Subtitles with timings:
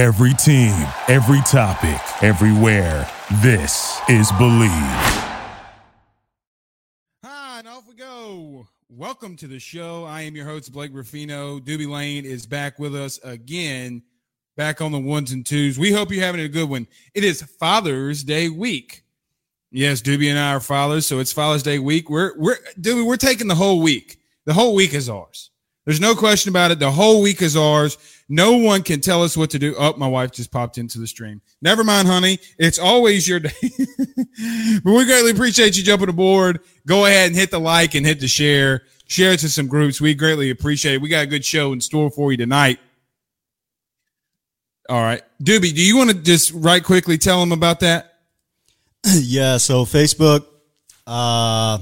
[0.00, 0.72] Every team,
[1.08, 3.06] every topic, everywhere.
[3.42, 4.70] This is Believe.
[7.22, 8.66] Hi, and off we go.
[8.88, 10.04] Welcome to the show.
[10.04, 11.58] I am your host, Blake Ruffino.
[11.58, 14.02] Doobie Lane is back with us again,
[14.56, 15.78] back on the ones and twos.
[15.78, 16.86] We hope you're having a good one.
[17.12, 19.02] It is Father's Day week.
[19.70, 22.08] Yes, Doobie and I are fathers, so it's Father's Day week.
[22.08, 24.18] We're we're Doobie, we're taking the whole week.
[24.46, 25.49] The whole week is ours.
[25.86, 26.78] There's no question about it.
[26.78, 27.96] The whole week is ours.
[28.28, 29.74] No one can tell us what to do.
[29.76, 31.40] Oh, my wife just popped into the stream.
[31.62, 32.38] Never mind, honey.
[32.58, 33.50] It's always your day.
[33.60, 36.60] but we greatly appreciate you jumping aboard.
[36.86, 38.82] Go ahead and hit the like and hit the share.
[39.08, 40.00] Share it to some groups.
[40.00, 41.00] We greatly appreciate it.
[41.00, 42.78] We got a good show in store for you tonight.
[44.88, 45.22] All right.
[45.42, 48.14] Doobie, do you want to just right quickly tell them about that?
[49.06, 49.56] yeah.
[49.56, 50.46] So Facebook,
[51.06, 51.78] uh,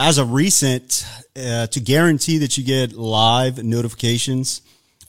[0.00, 4.62] as of recent, uh, to guarantee that you get live notifications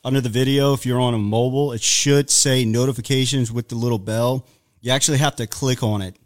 [0.03, 3.97] under the video, if you're on a mobile, it should say notifications with the little
[3.97, 4.45] bell.
[4.81, 6.17] You actually have to click on it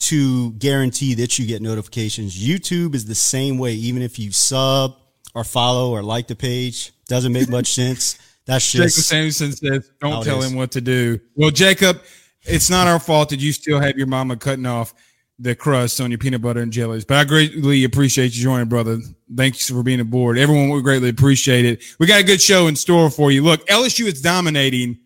[0.00, 2.36] to guarantee that you get notifications.
[2.36, 4.98] YouTube is the same way, even if you sub
[5.34, 6.92] or follow or like the page.
[7.08, 8.18] Doesn't make much sense.
[8.44, 12.02] That's just Jacob Samuelson says, "Don't tell him what to do." Well, Jacob,
[12.42, 14.92] it's not our fault that you still have your mama cutting off
[15.38, 17.04] the crust on your peanut butter and jellies.
[17.04, 18.98] But I greatly appreciate you joining, brother.
[19.34, 20.38] Thanks for being aboard.
[20.38, 21.82] Everyone would greatly appreciate it.
[21.98, 23.42] We got a good show in store for you.
[23.42, 24.98] Look, LSU is dominating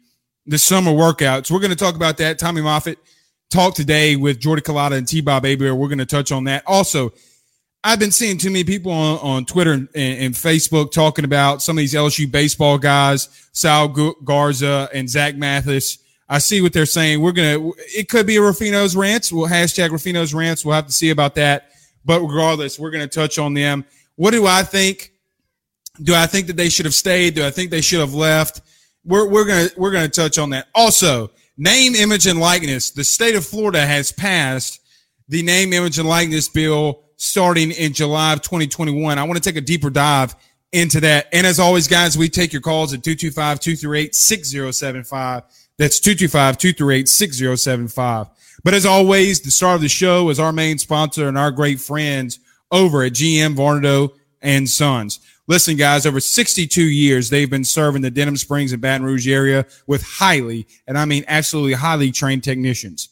[0.47, 1.51] the summer workouts.
[1.51, 2.39] We're going to talk about that.
[2.39, 2.99] Tommy Moffitt
[3.51, 5.21] talked today with Jordy Culotta and T.
[5.21, 5.77] Bob Hebert.
[5.77, 6.63] We're going to touch on that.
[6.67, 7.13] Also,
[7.83, 11.79] I've been seeing too many people on, on Twitter and, and, Facebook talking about some
[11.79, 13.89] of these LSU baseball guys, Saul
[14.25, 17.21] Garza and Zach Mathis I see what they're saying.
[17.21, 17.71] We're gonna.
[17.97, 19.33] It could be a Ruffino's rants.
[19.33, 20.65] We'll hashtag Ruffino's rants.
[20.65, 21.71] We'll have to see about that.
[22.05, 23.85] But regardless, we're gonna touch on them.
[24.17, 25.13] What do I think?
[26.03, 27.35] Do I think that they should have stayed?
[27.35, 28.61] Do I think they should have left?
[29.05, 30.69] We're we're gonna we're gonna touch on that.
[30.75, 32.91] Also, name, image, and likeness.
[32.91, 34.81] The state of Florida has passed
[35.29, 39.19] the name, image, and likeness bill starting in July of 2021.
[39.19, 40.37] I want to take a deeper dive
[40.73, 41.27] into that.
[41.33, 45.43] And as always, guys, we take your calls at 225 238 6075.
[45.79, 48.31] That's 225-238-6075.
[48.65, 51.79] But as always, the star of the show is our main sponsor and our great
[51.81, 52.41] friends
[52.71, 54.11] over at GM Varnado
[54.43, 55.21] and Sons.
[55.47, 59.65] Listen, guys, over 62 years, they've been serving the Denham Springs and Baton Rouge area
[59.87, 63.09] with highly, and I mean absolutely highly trained technicians.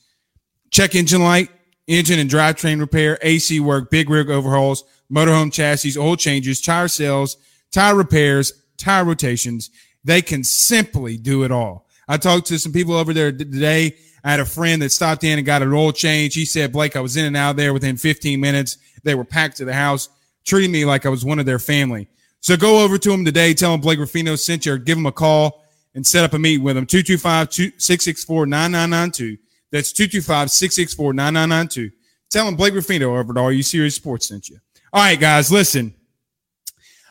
[0.70, 1.48] Check engine light,
[1.86, 7.38] engine and drivetrain repair, AC work, big rig overhauls, motorhome chassis, oil changes, tire sales,
[7.72, 9.70] tire repairs, tire rotations.
[10.04, 11.85] They can simply do it all.
[12.08, 13.96] I talked to some people over there today.
[14.22, 16.34] I had a friend that stopped in and got an oil change.
[16.34, 18.78] He said, Blake, I was in and out there within 15 minutes.
[19.02, 20.08] They were packed to the house,
[20.44, 22.08] treating me like I was one of their family.
[22.40, 23.54] So go over to them today.
[23.54, 26.38] Tell them Blake Ruffino sent you or give them a call and set up a
[26.38, 26.86] meeting with them.
[26.86, 29.38] 225-664-9992.
[29.72, 31.90] That's 225-664-9992.
[32.30, 34.58] Tell them Blake Ruffino over at Are You Serious Sports sent you.
[34.92, 35.94] All right, guys, listen.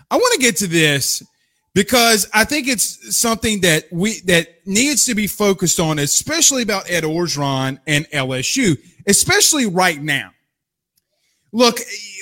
[0.10, 1.24] I want to get to this
[1.76, 6.90] because I think it's something that we that needs to be focused on, especially about
[6.90, 10.32] Ed Orgeron and LSU, especially right now.
[11.52, 11.80] Look,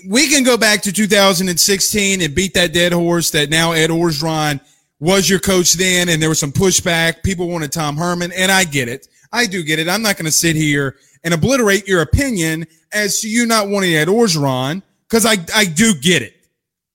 [0.09, 4.59] we can go back to 2016 and beat that dead horse that now Ed Orgeron
[4.99, 7.23] was your coach then, and there was some pushback.
[7.23, 9.07] People wanted Tom Herman, and I get it.
[9.31, 9.87] I do get it.
[9.87, 13.93] I'm not going to sit here and obliterate your opinion as to you not wanting
[13.93, 16.35] Ed Orgeron because I, I do get it.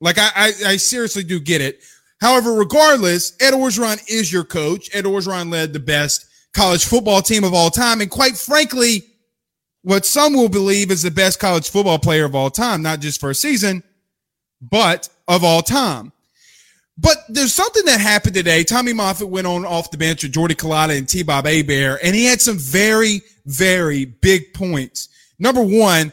[0.00, 1.82] Like I, I, I seriously do get it.
[2.20, 4.94] However, regardless, Ed Orgeron is your coach.
[4.94, 8.00] Ed Orgeron led the best college football team of all time.
[8.00, 9.04] And quite frankly,
[9.82, 13.20] what some will believe is the best college football player of all time, not just
[13.20, 13.82] for a season,
[14.60, 16.12] but of all time.
[17.00, 18.64] But there's something that happened today.
[18.64, 21.22] Tommy Moffitt went on off the bench with Jordy Culotta and T.
[21.22, 25.08] Bob Hebert, and he had some very, very big points.
[25.38, 26.12] Number one,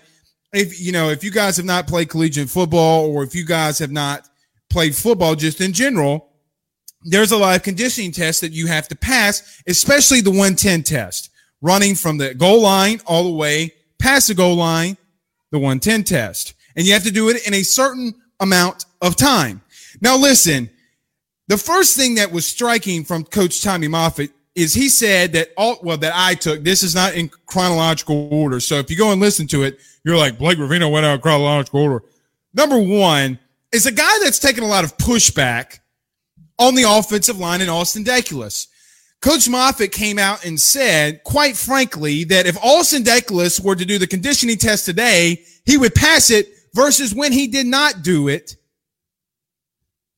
[0.53, 3.79] if you know, if you guys have not played collegiate football or if you guys
[3.79, 4.29] have not
[4.75, 6.27] played football just in general,
[7.03, 11.29] there's a lot of conditioning tests that you have to pass, especially the 110 test,
[11.61, 14.97] running from the goal line all the way past the goal line,
[15.51, 16.55] the 110 test.
[16.75, 19.61] And you have to do it in a certain amount of time.
[20.01, 20.69] Now, listen,
[21.47, 25.77] the first thing that was striking from Coach Tommy Moffitt is he said that all,
[25.83, 28.59] well, that I took, this is not in chronological order.
[28.59, 31.21] So if you go and listen to it, you're like, Blake Ruffino went out in
[31.21, 32.03] chronological order.
[32.53, 33.39] Number one,
[33.75, 35.79] is a guy that's taken a lot of pushback
[36.57, 38.67] on the offensive line in Austin Deculus.
[39.21, 43.97] Coach Moffitt came out and said, quite frankly, that if Austin Deculus were to do
[43.97, 48.55] the conditioning test today, he would pass it versus when he did not do it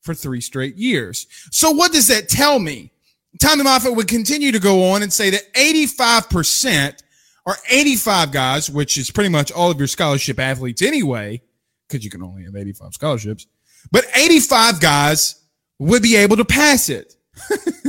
[0.01, 1.25] for three straight years.
[1.51, 2.92] So what does that tell me?
[3.39, 7.01] Tommy Moffitt would continue to go on and say that 85%
[7.45, 11.42] or 85 guys, which is pretty much all of your scholarship athletes anyway,
[11.87, 13.47] because you can only have 85 scholarships,
[13.91, 15.43] but 85 guys
[15.79, 17.15] would be able to pass it.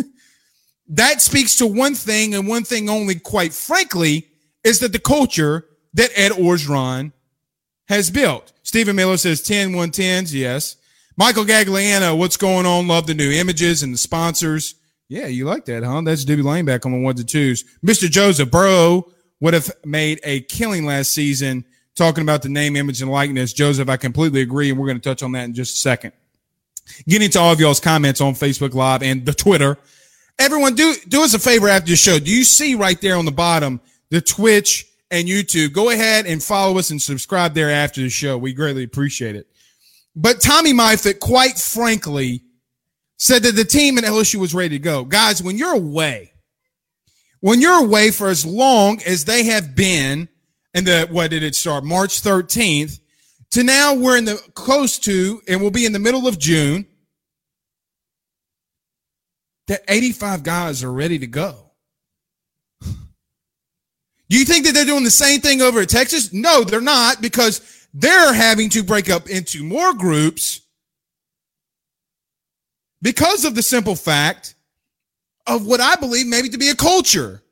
[0.88, 4.28] that speaks to one thing and one thing only, quite frankly,
[4.64, 7.12] is that the culture that Ed Orgeron
[7.88, 8.52] has built.
[8.62, 10.32] Stephen Miller says 10 110s.
[10.32, 10.76] Yes.
[11.16, 12.86] Michael Gagliano, what's going on?
[12.86, 14.74] Love the new images and the sponsors.
[15.08, 16.02] Yeah, you like that, huh?
[16.02, 17.64] That's Debbie Lane back on the ones and twos.
[17.84, 18.10] Mr.
[18.10, 19.10] Joseph Burrow
[19.40, 21.64] would have made a killing last season
[21.98, 23.52] talking about the name, image, and likeness.
[23.52, 26.12] Joseph, I completely agree, and we're going to touch on that in just a second.
[27.06, 29.76] Getting to all of y'all's comments on Facebook Live and the Twitter.
[30.38, 32.18] Everyone, do do us a favor after the show.
[32.18, 33.80] Do you see right there on the bottom
[34.10, 35.72] the Twitch and YouTube?
[35.72, 38.38] Go ahead and follow us and subscribe there after the show.
[38.38, 39.48] We greatly appreciate it.
[40.16, 42.42] But Tommy Moffitt, quite frankly,
[43.18, 45.04] said that the team in LSU was ready to go.
[45.04, 46.32] Guys, when you're away,
[47.40, 50.28] when you're away for as long as they have been,
[50.78, 51.84] and the what did it start?
[51.84, 53.00] March 13th,
[53.50, 56.86] to now we're in the close to, and we'll be in the middle of June.
[59.66, 61.72] That 85 guys are ready to go.
[62.80, 62.88] Do
[64.28, 66.32] you think that they're doing the same thing over at Texas?
[66.32, 70.60] No, they're not because they're having to break up into more groups
[73.02, 74.54] because of the simple fact
[75.46, 77.42] of what I believe maybe to be a culture.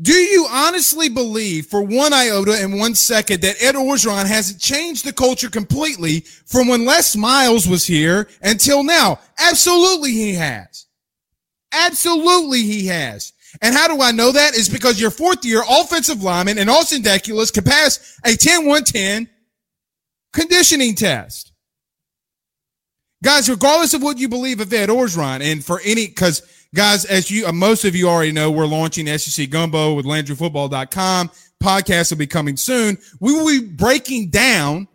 [0.00, 5.04] Do you honestly believe for one iota and one second that Ed Orgeron hasn't changed
[5.04, 9.18] the culture completely from when Les Miles was here until now?
[9.38, 10.86] Absolutely he has.
[11.72, 13.32] Absolutely he has.
[13.60, 14.54] And how do I know that?
[14.54, 19.26] Is because your fourth year offensive lineman and Austin Deculus can pass a 10-110
[20.32, 21.52] conditioning test.
[23.22, 26.42] Guys, regardless of what you believe of Ed Orgeron, and for any, because
[26.74, 31.30] guys, as you, uh, most of you already know, we're launching SEC Gumbo with LandryFootball.com.
[31.62, 32.98] Podcast will be coming soon.
[33.20, 34.88] We will be breaking down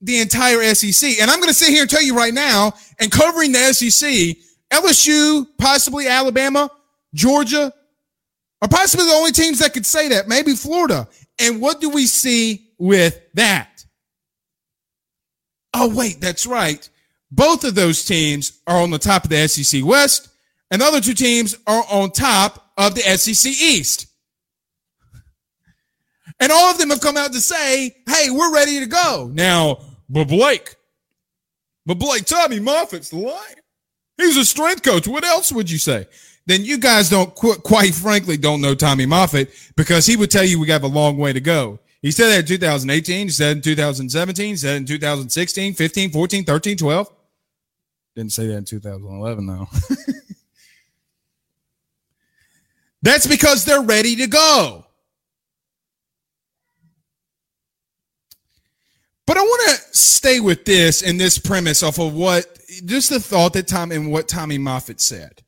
[0.00, 1.18] the entire SEC.
[1.20, 4.36] And I'm going to sit here and tell you right now, and covering the SEC,
[4.70, 6.70] LSU, possibly Alabama,
[7.14, 7.72] Georgia,
[8.62, 10.28] are possibly the only teams that could say that.
[10.28, 11.08] Maybe Florida.
[11.38, 13.84] And what do we see with that?
[15.72, 16.88] Oh, wait, that's right.
[17.30, 20.28] Both of those teams are on the top of the SEC West,
[20.70, 24.06] and the other two teams are on top of the SEC East.
[26.40, 29.30] And all of them have come out to say, hey, we're ready to go.
[29.32, 29.78] Now,
[30.08, 30.74] but Blake,
[31.86, 33.54] but Blake, Tommy Moffitt's lion.
[34.16, 35.06] He's a strength coach.
[35.06, 36.06] What else would you say?
[36.46, 40.60] Then you guys don't, quite frankly, don't know Tommy Moffitt because he would tell you
[40.60, 41.78] we have a long way to go.
[42.02, 46.44] He said that in 2018, he said in 2017, he said in 2016, 15, 14,
[46.44, 47.12] 13, 12.
[48.14, 49.66] Didn't say that in 2011, though.
[53.04, 54.86] That's because they're ready to go.
[59.26, 63.20] But I want to stay with this and this premise off of what just the
[63.20, 65.42] thought that Tom and what Tommy Moffitt said.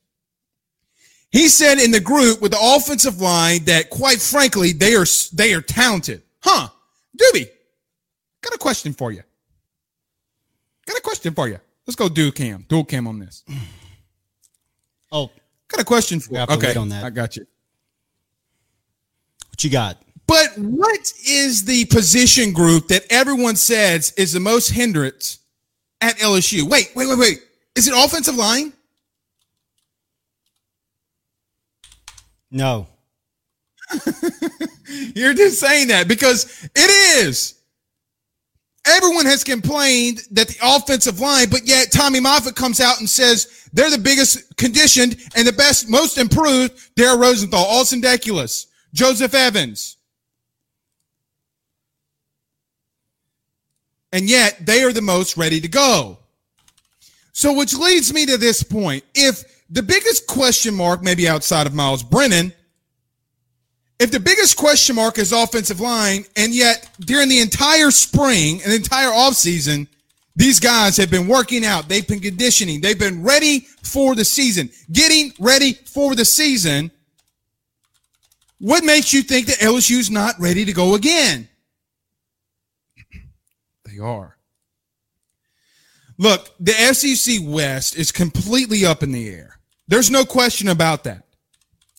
[1.31, 5.55] He said in the group with the offensive line that quite frankly they are they
[5.55, 6.23] are talented.
[6.43, 6.69] Huh?
[7.19, 7.49] Doobie,
[8.43, 9.23] got a question for you.
[10.85, 11.59] Got a question for you.
[11.87, 13.45] Let's go dual cam, dual cam on this.
[15.11, 15.31] Oh,
[15.69, 16.41] got a question for you.
[16.41, 17.05] Okay, on that.
[17.05, 17.47] I got you.
[19.51, 20.03] What you got?
[20.27, 25.39] But what is the position group that everyone says is the most hindrance
[26.01, 26.63] at LSU?
[26.65, 27.39] Wait, wait, wait, wait.
[27.77, 28.73] Is it offensive line?
[32.51, 32.89] No.
[35.15, 37.56] You're just saying that because it is.
[38.87, 43.69] Everyone has complained that the offensive line, but yet Tommy Moffitt comes out and says
[43.73, 46.95] they're the biggest conditioned and the best, most improved.
[46.95, 49.97] Darrell Rosenthal, Austin Deculus, Joseph Evans.
[54.13, 56.19] And yet they are the most ready to go.
[57.33, 59.05] So, which leads me to this point.
[59.15, 62.53] If the biggest question mark, maybe outside of Myles Brennan,
[63.99, 68.73] if the biggest question mark is offensive line, and yet during the entire spring and
[68.73, 69.89] entire offseason,
[70.35, 71.89] these guys have been working out.
[71.89, 72.83] They've been conditioning.
[72.83, 76.91] They've been ready for the season, getting ready for the season.
[78.59, 81.49] What makes you think that LSU's not ready to go again?
[83.85, 84.37] They are.
[86.19, 89.59] Look, the SEC West is completely up in the air.
[89.89, 91.26] There's no question about that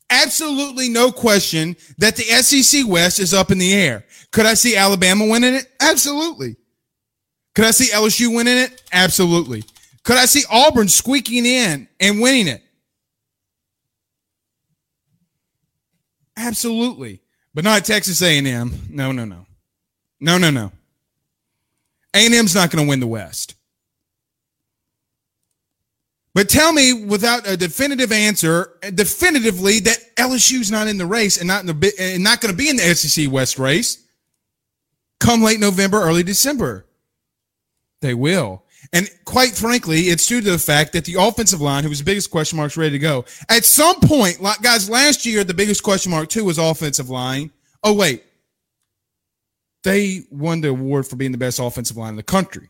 [0.10, 4.06] absolutely no question that the SEC West is up in the air.
[4.32, 5.72] Could I see Alabama winning it?
[5.80, 6.56] Absolutely.
[7.56, 8.82] Could I see LSU winning it?
[8.92, 9.64] Absolutely.
[10.04, 12.64] Could I see Auburn squeaking in and winning it?
[16.38, 17.20] Absolutely.
[17.54, 18.72] But not Texas A&M.
[18.90, 19.48] No, no, no.
[20.20, 20.72] No, no, no.
[22.14, 23.56] A&M's not going to win the West.
[26.38, 31.48] But tell me without a definitive answer, definitively that LSU's not in the race and
[31.48, 34.06] not in the and not going to be in the SEC West race
[35.20, 36.86] come late November, early December.
[38.02, 38.62] They will.
[38.94, 42.06] And quite frankly, it's due to the fact that the offensive line, who was the
[42.06, 43.26] biggest question mark, is ready to go.
[43.50, 47.50] At some point, guys, last year, the biggest question mark too was offensive line.
[47.84, 48.24] Oh, wait.
[49.82, 52.70] They won the award for being the best offensive line in the country.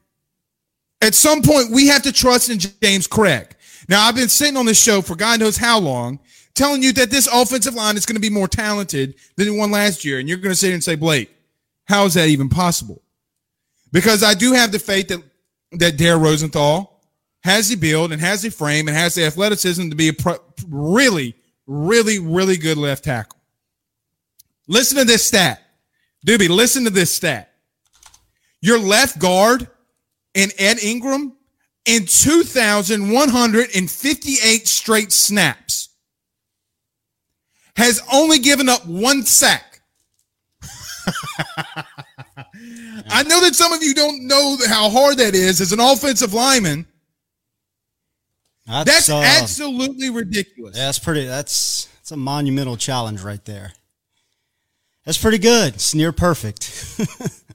[1.02, 3.52] At some point, we have to trust in James Cregg.
[3.88, 6.20] Now, I've been sitting on this show for God knows how long,
[6.56, 9.72] telling you that this offensive line is going to be more talented than the one
[9.72, 10.20] last year.
[10.20, 11.34] And you're going to sit here and say, Blake,
[11.86, 13.02] how is that even possible?
[13.92, 15.24] Because I do have the faith that
[15.74, 17.02] that Dare Rosenthal
[17.44, 20.40] has the build and has the frame and has the athleticism to be a pro-
[20.68, 23.40] really, really, really good left tackle.
[24.68, 25.62] Listen to this stat.
[26.26, 27.54] Doobie, listen to this stat.
[28.62, 29.68] Your left guard
[30.36, 31.37] and Ed Ingram
[31.88, 35.90] in 2,158 straight snaps
[37.78, 39.82] has only given up one sack.
[43.10, 46.34] I know that some of you don't know how hard that is as an offensive
[46.34, 46.86] lineman.
[48.66, 50.76] That's, that's uh, absolutely ridiculous.
[50.76, 51.26] Yeah, that's pretty.
[51.26, 53.72] That's that's a monumental challenge right there.
[55.06, 55.76] That's pretty good.
[55.76, 57.00] It's near perfect.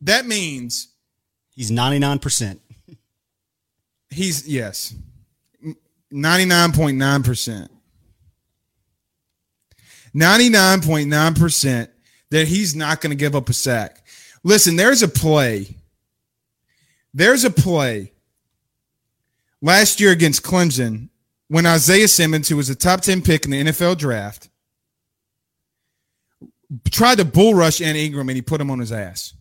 [0.00, 0.88] that means
[1.50, 2.62] he's ninety nine percent.
[4.10, 4.94] He's yes,
[6.10, 7.70] ninety nine point nine percent.
[10.14, 11.90] Ninety nine point nine percent
[12.30, 14.04] that he's not going to give up a sack.
[14.42, 15.76] Listen, there's a play.
[17.14, 18.12] There's a play
[19.60, 21.08] last year against Clemson
[21.48, 24.48] when Isaiah Simmons, who was a top 10 pick in the NFL draft,
[26.90, 29.32] tried to bull rush Ed Ingram and he put him on his ass.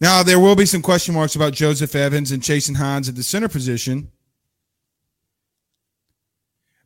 [0.00, 3.22] Now, there will be some question marks about Joseph Evans and Chasen Hines at the
[3.22, 4.10] center position.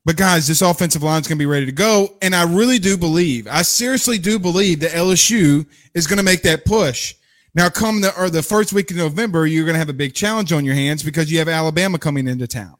[0.04, 2.16] But guys, this offensive line is going to be ready to go.
[2.22, 6.42] And I really do believe, I seriously do believe that LSU is going to make
[6.42, 7.14] that push.
[7.54, 10.14] Now, come the or the first week of November, you're going to have a big
[10.14, 12.76] challenge on your hands because you have Alabama coming into town.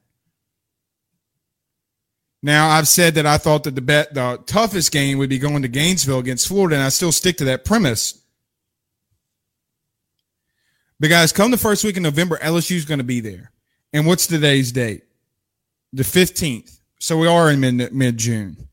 [2.42, 5.62] Now, I've said that I thought that the bet, the toughest game would be going
[5.62, 8.23] to Gainesville against Florida, and I still stick to that premise.
[11.00, 13.52] But guys, come the first week in November, LSU is going to be there.
[13.93, 15.05] And what's today's date?
[15.93, 16.81] The 15th.
[16.99, 18.69] So we are in mid mid June.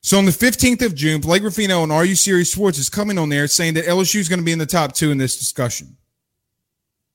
[0.00, 3.18] So on the 15th of June, Blake Ruffino and Are You Serious Sports is coming
[3.18, 5.38] on there saying that LSU is going to be in the top two in this
[5.38, 5.96] discussion.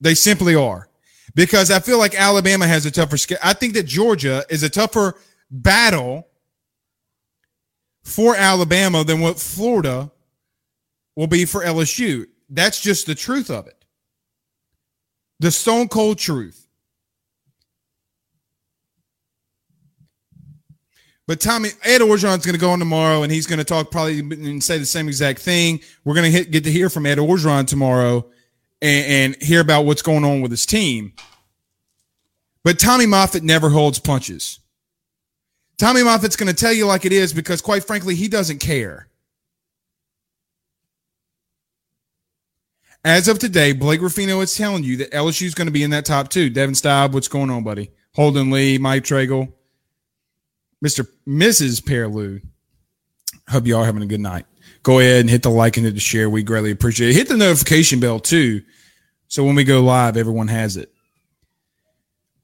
[0.00, 0.88] They simply are.
[1.34, 3.42] Because I feel like Alabama has a tougher schedule.
[3.44, 5.16] I think that Georgia is a tougher
[5.50, 6.26] battle
[8.02, 10.10] for Alabama than what Florida
[11.14, 12.26] will be for LSU.
[12.48, 13.77] That's just the truth of it.
[15.40, 16.66] The stone cold truth.
[21.28, 24.20] But Tommy Ed Orgeron's going to go on tomorrow, and he's going to talk probably
[24.20, 25.80] and say the same exact thing.
[26.02, 28.26] We're going to get to hear from Ed Orgeron tomorrow
[28.80, 31.12] and, and hear about what's going on with his team.
[32.64, 34.58] But Tommy Moffitt never holds punches.
[35.78, 39.08] Tommy Moffitt's going to tell you like it is because, quite frankly, he doesn't care.
[43.04, 45.90] As of today, Blake Ruffino is telling you that LSU is going to be in
[45.90, 46.50] that top two.
[46.50, 47.90] Devin Staub, what's going on, buddy?
[48.14, 49.52] Holden Lee, Mike Tragel.
[50.84, 51.06] Mr.
[51.26, 51.80] Mrs.
[51.80, 52.42] Pearlou.
[53.48, 54.46] Hope you all having a good night.
[54.82, 56.28] Go ahead and hit the like and hit the share.
[56.30, 57.16] We greatly appreciate it.
[57.16, 58.62] Hit the notification bell too.
[59.28, 60.92] So when we go live, everyone has it.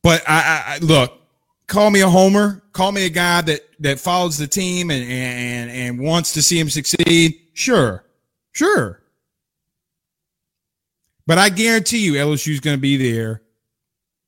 [0.03, 1.19] But I, I look,
[1.67, 5.71] call me a homer, call me a guy that that follows the team and and
[5.71, 7.41] and wants to see him succeed.
[7.55, 8.05] Sure.
[8.53, 9.01] Sure.
[11.27, 13.43] But I guarantee you LSU is going to be there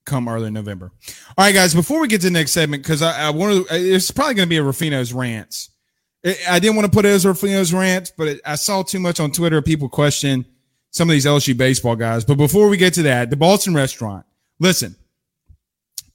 [0.06, 0.92] come early November.
[1.36, 4.10] All right, guys, before we get to the next segment, because I, I to, it's
[4.10, 5.70] probably going to be a Ruffino's rants.
[6.48, 9.20] I didn't want to put it as Ruffino's rants, but it, I saw too much
[9.20, 9.60] on Twitter.
[9.62, 10.46] People question
[10.90, 12.24] some of these LSU baseball guys.
[12.24, 14.24] But before we get to that, the Boston restaurant,
[14.58, 14.96] listen,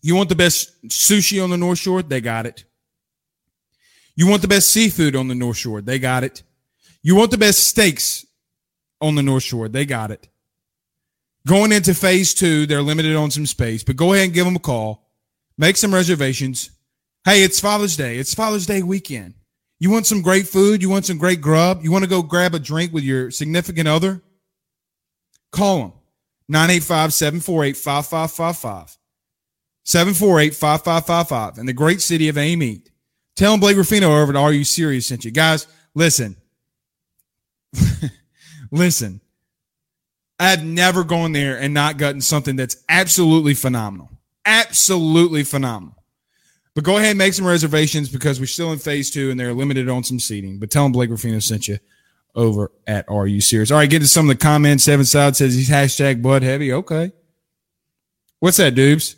[0.01, 2.01] you want the best sushi on the North Shore?
[2.01, 2.65] They got it.
[4.15, 5.81] You want the best seafood on the North Shore?
[5.81, 6.43] They got it.
[7.03, 8.25] You want the best steaks
[8.99, 9.69] on the North Shore?
[9.69, 10.27] They got it.
[11.47, 14.55] Going into phase two, they're limited on some space, but go ahead and give them
[14.55, 15.07] a call.
[15.57, 16.69] Make some reservations.
[17.25, 18.17] Hey, it's Father's Day.
[18.17, 19.35] It's Father's Day weekend.
[19.79, 20.81] You want some great food?
[20.81, 21.83] You want some great grub?
[21.83, 24.21] You want to go grab a drink with your significant other?
[25.51, 25.93] Call them
[26.47, 28.97] 985 748 5555.
[29.83, 32.89] 748 5555 in the great city of Amite.
[33.35, 35.31] Tell them Blake Ruffino over at Are You Serious sent you.
[35.31, 36.35] Guys, listen.
[38.71, 39.20] listen.
[40.41, 44.09] I've never gone there and not gotten something that's absolutely phenomenal.
[44.43, 45.95] Absolutely phenomenal.
[46.73, 49.53] But go ahead and make some reservations because we're still in phase two and they're
[49.53, 50.57] limited on some seating.
[50.57, 51.77] But tell them Blake Ruffino sent you
[52.33, 53.69] over at Are You Serious?
[53.69, 54.83] All right, get to some of the comments.
[54.83, 56.73] Seven Side says he's hashtag Bud Heavy.
[56.73, 57.11] Okay.
[58.39, 59.17] What's that, Dubes?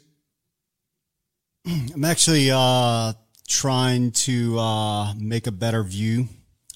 [1.65, 3.13] I'm actually uh,
[3.47, 6.27] trying to uh, make a better view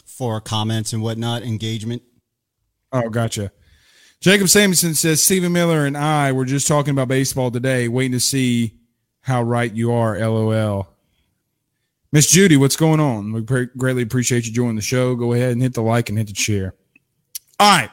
[0.05, 2.01] for comments and whatnot, engagement.
[2.93, 3.51] Oh, gotcha.
[4.19, 8.19] Jacob Samuelson says Stephen Miller and I were just talking about baseball today, waiting to
[8.19, 8.73] see
[9.21, 10.17] how right you are.
[10.17, 10.87] LOL.
[12.11, 13.31] Miss Judy, what's going on?
[13.31, 15.15] We greatly appreciate you joining the show.
[15.15, 16.73] Go ahead and hit the like and hit the share.
[17.59, 17.91] All right.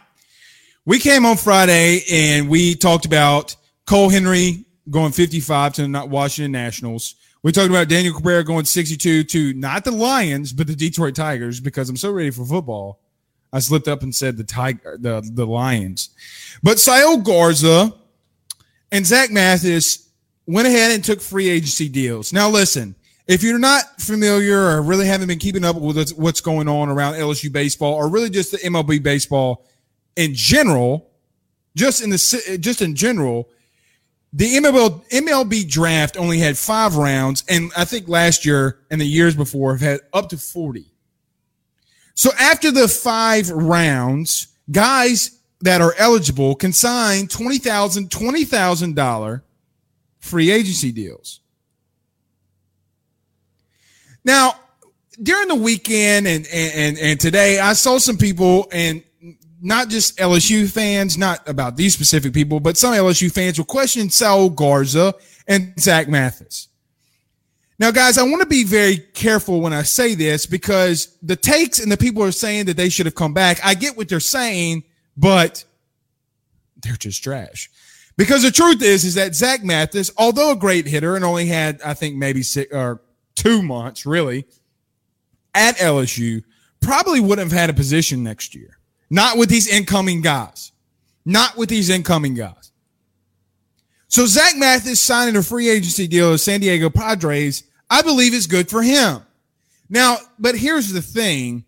[0.87, 6.53] We came on Friday and we talked about Cole Henry going 55 to the Washington
[6.53, 7.17] Nationals.
[7.43, 11.61] We talked about Daniel Cabrera going 62 to not the Lions, but the Detroit Tigers
[11.61, 13.01] because I'm so ready for football.
[13.55, 16.11] I slipped up and said the Tiger, the, the Lions.
[16.61, 17.95] But Saul Garza
[18.91, 20.11] and Zach Mathis
[20.45, 22.33] went ahead and took free agency deals.
[22.33, 22.97] Now listen,
[23.29, 27.15] if you're not familiar or really haven't been keeping up with what's going on around
[27.15, 29.65] LSU baseball or really just the MLB baseball
[30.17, 31.13] in general,
[31.77, 33.49] just in the just in general,
[34.33, 39.07] the MLB, MLB draft only had five rounds, and I think last year and the
[39.07, 40.94] years before have had up to forty.
[42.15, 48.95] So after the five rounds, guys that are eligible can sign twenty thousand, twenty thousand
[48.95, 49.45] dollar
[50.21, 51.41] free agency deals.
[54.25, 54.55] Now,
[55.23, 59.03] during the weekend and, and, and today, I saw some people and
[59.61, 64.11] not just LSU fans, not about these specific people, but some LSU fans were questioning
[64.11, 65.15] Saul Garza
[65.47, 66.69] and Zach Mathis.
[67.79, 71.81] Now, guys, I want to be very careful when I say this because the takes
[71.81, 73.59] and the people are saying that they should have come back.
[73.65, 74.85] I get what they're saying,
[75.17, 75.65] but
[76.83, 77.71] they're just trash.
[78.17, 81.83] Because the truth is, is that Zach Mathis, although a great hitter and only had,
[81.83, 83.01] I think, maybe six or
[83.35, 84.47] two months really
[85.53, 86.45] at LSU,
[86.81, 88.79] probably wouldn't have had a position next year.
[89.11, 90.71] Not with these incoming guys.
[91.25, 92.64] Not with these incoming guys.
[94.15, 98.47] So Zach Mathis signing a free agency deal with San Diego Padres, I believe is
[98.47, 99.23] good for him.
[99.91, 101.65] Now, but here's the thing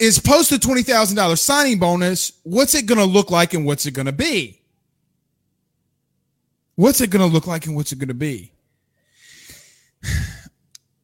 [0.00, 3.92] is post a $20,000 signing bonus, what's it going to look like and what's it
[3.92, 4.60] going to be?
[6.74, 8.50] What's it going to look like and what's it going to be?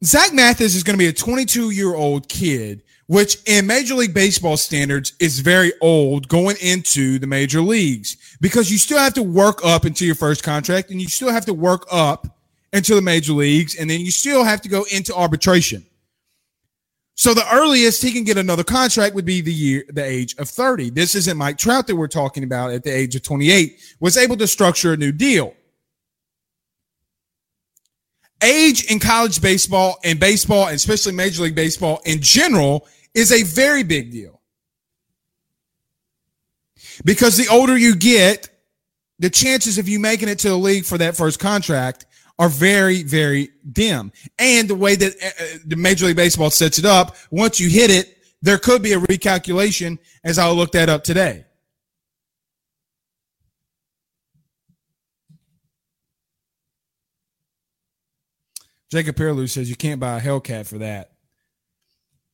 [0.03, 4.13] Zach Mathis is going to be a 22 year old kid, which in Major League
[4.13, 9.23] Baseball standards is very old going into the major leagues because you still have to
[9.23, 12.27] work up into your first contract and you still have to work up
[12.71, 15.83] into the major leagues and then you still have to go into arbitration.
[17.15, 20.47] So the earliest he can get another contract would be the year, the age of
[20.47, 20.91] 30.
[20.91, 24.37] This isn't Mike Trout that we're talking about at the age of 28 was able
[24.37, 25.55] to structure a new deal
[28.41, 33.43] age in college baseball and baseball, and especially Major League Baseball in general, is a
[33.43, 34.41] very big deal.
[37.03, 38.49] Because the older you get,
[39.19, 42.05] the chances of you making it to the league for that first contract
[42.37, 44.11] are very, very dim.
[44.37, 47.69] And the way that uh, uh the Major League Baseball sets it up, once you
[47.69, 51.45] hit it, there could be a recalculation as I'll look that up today.
[58.89, 61.11] Jacob Pearlou says you can't buy a Hellcat for that.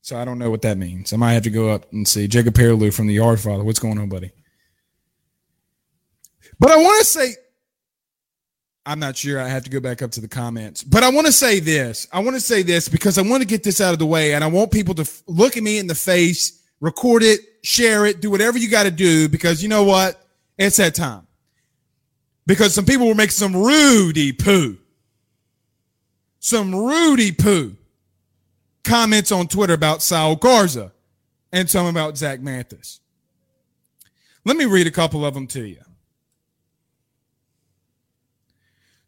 [0.05, 1.13] So I don't know what that means.
[1.13, 3.63] I might have to go up and see Jacob Pearlou from the Yard Father.
[3.63, 4.29] What's going on, buddy?
[6.59, 7.33] But I want to say,
[8.85, 9.39] I'm not sure.
[9.39, 10.83] I have to go back up to the comments.
[10.83, 12.07] But I want to say this.
[12.13, 14.35] I want to say this because I want to get this out of the way,
[14.35, 18.05] and I want people to f- look at me in the face, record it, share
[18.05, 20.23] it, do whatever you got to do because you know what?
[20.59, 21.25] It's that time.
[22.45, 24.77] Because some people were making some rudy poo
[26.45, 27.75] some Rudy poo
[28.86, 30.93] comments on Twitter about Saul Garza
[31.52, 33.00] and some about Zach Mathis.
[34.45, 35.82] Let me read a couple of them to you.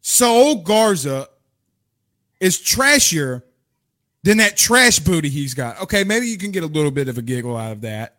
[0.00, 1.28] Saul Garza
[2.40, 3.42] is trashier
[4.22, 5.80] than that trash booty he's got.
[5.82, 8.16] Okay, maybe you can get a little bit of a giggle out of that.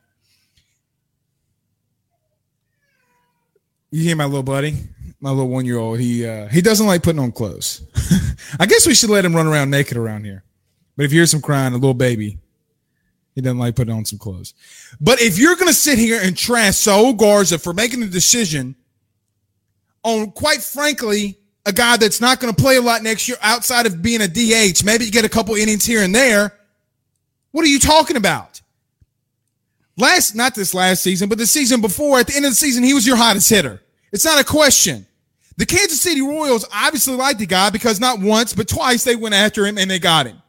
[3.92, 4.76] You hear my little buddy?
[5.22, 7.82] my little one year old, he uh, he doesn't like putting on clothes.
[8.60, 10.44] I guess we should let him run around naked around here.
[11.00, 12.40] But if you hear some crying, a little baby,
[13.34, 14.54] he doesn't like putting on some clothes.
[15.00, 18.76] But if you're gonna sit here and trash Saul Garza for making a decision
[20.04, 23.86] on, quite frankly, a guy that's not going to play a lot next year outside
[23.86, 24.84] of being a DH.
[24.84, 26.54] Maybe you get a couple innings here and there.
[27.52, 28.60] What are you talking about?
[29.96, 32.84] Last, not this last season, but the season before, at the end of the season,
[32.84, 33.82] he was your hottest hitter.
[34.12, 35.06] It's not a question.
[35.56, 39.36] The Kansas City Royals obviously liked the guy because not once, but twice they went
[39.36, 40.42] after him and they got him.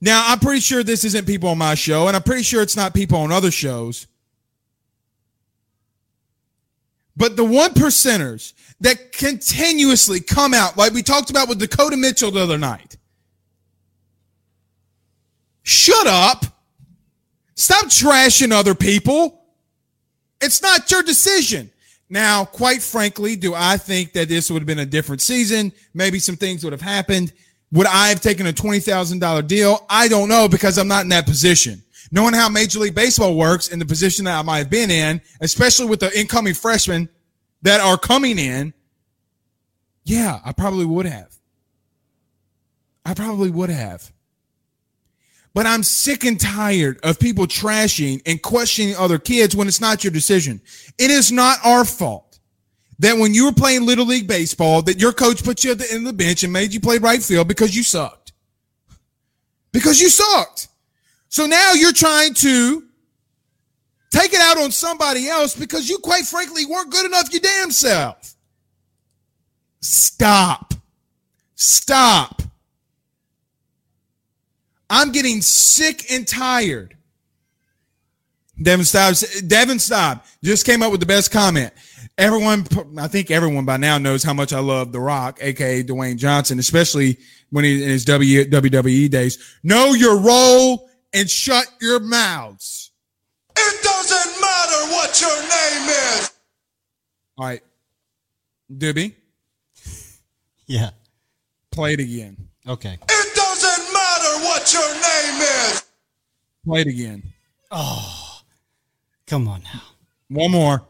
[0.00, 2.76] Now, I'm pretty sure this isn't people on my show, and I'm pretty sure it's
[2.76, 4.06] not people on other shows.
[7.16, 12.30] But the one percenters that continuously come out, like we talked about with Dakota Mitchell
[12.30, 12.96] the other night,
[15.62, 16.44] shut up.
[17.54, 19.40] Stop trashing other people.
[20.42, 21.70] It's not your decision.
[22.10, 25.72] Now, quite frankly, do I think that this would have been a different season?
[25.94, 27.32] Maybe some things would have happened.
[27.72, 29.84] Would I have taken a $20,000 deal?
[29.90, 31.82] I don't know because I'm not in that position.
[32.12, 35.20] Knowing how Major League Baseball works and the position that I might have been in,
[35.40, 37.08] especially with the incoming freshmen
[37.62, 38.72] that are coming in,
[40.04, 41.34] yeah, I probably would have.
[43.04, 44.12] I probably would have.
[45.52, 50.04] But I'm sick and tired of people trashing and questioning other kids when it's not
[50.04, 50.60] your decision.
[50.98, 52.25] It is not our fault
[52.98, 55.90] that when you were playing little league baseball, that your coach put you at the
[55.90, 58.32] end of the bench and made you play right field because you sucked.
[59.72, 60.68] Because you sucked.
[61.28, 62.84] So now you're trying to
[64.10, 67.70] take it out on somebody else because you quite frankly weren't good enough your damn
[67.70, 68.34] self.
[69.80, 70.72] Stop.
[71.54, 72.42] Stop.
[74.88, 76.96] I'm getting sick and tired.
[78.60, 79.14] Devin Staub,
[79.46, 81.72] Devin Staub just came up with the best comment
[82.18, 82.66] everyone,
[82.98, 86.58] I think everyone by now knows how much I love The Rock, aka Dwayne Johnson,
[86.58, 87.18] especially
[87.50, 89.58] when he in his WWE days.
[89.62, 92.90] Know your role and shut your mouths.
[93.56, 96.30] It doesn't matter what your name is.
[97.38, 97.62] All right,
[98.72, 99.14] Doobie.
[100.66, 100.90] Yeah.
[101.70, 102.36] Play it again.
[102.66, 102.98] Okay.
[103.08, 105.84] It doesn't matter what your name is.
[106.64, 107.22] Play it again.
[107.70, 108.40] Oh,
[109.26, 109.82] come on now.
[110.28, 110.82] One more.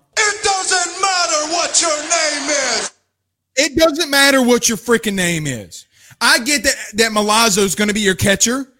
[3.76, 5.86] It doesn't matter what your freaking name is.
[6.18, 8.72] I get that that Milazzo is going to be your catcher.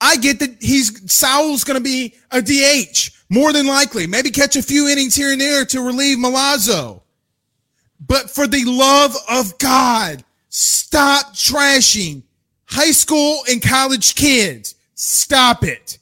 [0.00, 4.08] I get that he's Saul's going to be a DH more than likely.
[4.08, 7.02] Maybe catch a few innings here and there to relieve Milazzo.
[8.04, 12.24] But for the love of God, stop trashing
[12.64, 14.74] high school and college kids.
[14.96, 15.98] Stop it.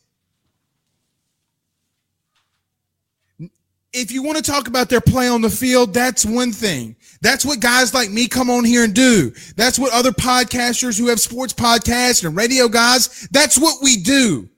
[3.93, 6.97] if you want to talk about their play on the field, that's one thing.
[7.23, 9.33] That's what guys like me come on here and do.
[9.57, 14.49] That's what other podcasters who have sports podcasts and radio guys, that's what we do.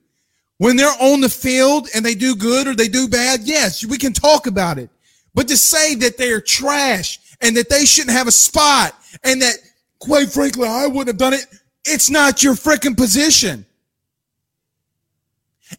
[0.57, 3.99] When they're on the field and they do good or they do bad, yes, we
[3.99, 4.89] can talk about it.
[5.35, 9.55] But to say that they're trash and that they shouldn't have a spot and that,
[9.99, 11.45] quite frankly, I wouldn't have done it,
[11.85, 13.65] it's not your freaking position.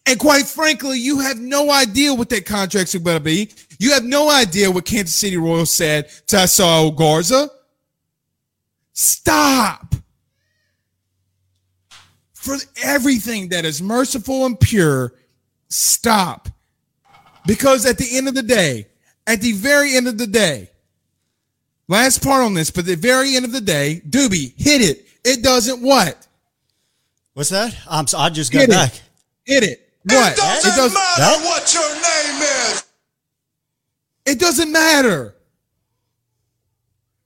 [0.05, 3.51] And quite frankly, you have no idea what that contract's going to be.
[3.79, 7.49] You have no idea what Kansas City Royals said to Saul Garza.
[8.93, 9.95] Stop.
[12.33, 15.13] For everything that is merciful and pure,
[15.69, 16.49] stop.
[17.45, 18.87] Because at the end of the day,
[19.25, 20.69] at the very end of the day,
[21.87, 25.07] last part on this, but the very end of the day, Doobie, hit it.
[25.23, 26.27] It doesn't what?
[27.33, 27.75] What's that?
[27.89, 28.93] I'm so, I just got Hit back.
[28.95, 29.03] it.
[29.47, 29.89] Hit it.
[30.03, 30.33] What?
[30.33, 32.41] It doesn't does- matter that- what your name
[32.73, 32.83] is.
[34.25, 35.35] It doesn't matter.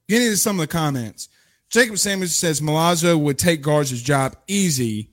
[0.08, 1.28] Getting into some of the comments.
[1.68, 5.10] Jacob Samuels says Milazzo would take Garza's job easy.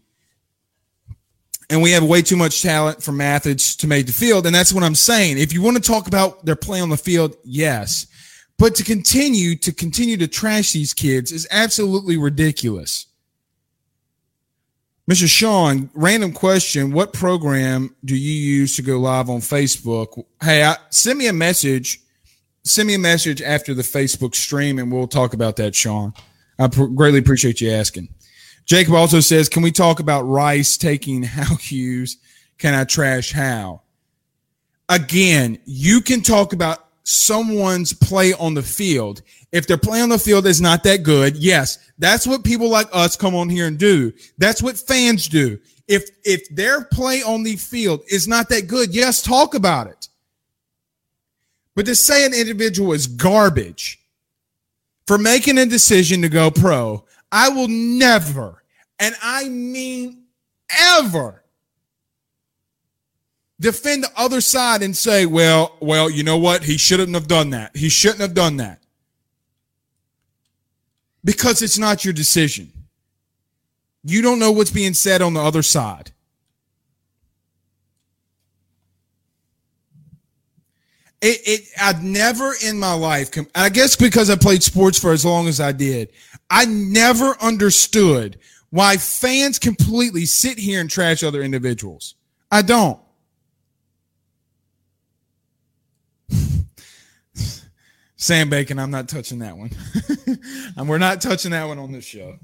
[1.69, 4.45] And we have way too much talent for Mathis to make the field.
[4.45, 5.37] And that's what I'm saying.
[5.37, 8.07] If you want to talk about their play on the field, yes.
[8.57, 13.05] But to continue to continue to trash these kids is absolutely ridiculous.
[15.09, 15.27] Mr.
[15.27, 16.91] Sean, random question.
[16.91, 20.23] What program do you use to go live on Facebook?
[20.39, 21.99] Hey, I, send me a message.
[22.63, 26.13] Send me a message after the Facebook stream and we'll talk about that, Sean.
[26.59, 28.09] I pr- greatly appreciate you asking.
[28.65, 32.17] Jacob also says, can we talk about Rice taking how cues?
[32.59, 33.81] Can I trash how?
[34.89, 39.23] Again, you can talk about someone's play on the field.
[39.51, 42.87] If their play on the field is not that good, yes, that's what people like
[42.93, 44.13] us come on here and do.
[44.37, 45.59] That's what fans do.
[45.87, 50.07] If if their play on the field is not that good, yes, talk about it.
[51.75, 53.99] But to say an individual is garbage
[55.07, 58.61] for making a decision to go pro, I will never,
[58.99, 60.25] and I mean
[60.69, 61.43] ever,
[63.59, 66.63] defend the other side and say, well, well, you know what?
[66.63, 67.75] He shouldn't have done that.
[67.75, 68.83] He shouldn't have done that.
[71.23, 72.71] Because it's not your decision.
[74.03, 76.11] You don't know what's being said on the other side.
[81.21, 85.25] It, it I've never in my life, I guess because I played sports for as
[85.25, 86.11] long as I did,
[86.49, 92.15] I never understood why fans completely sit here and trash other individuals.
[92.51, 92.99] I don't.
[98.21, 99.71] Sam Bacon, I'm not touching that one.
[100.77, 102.37] and we're not touching that one on this show.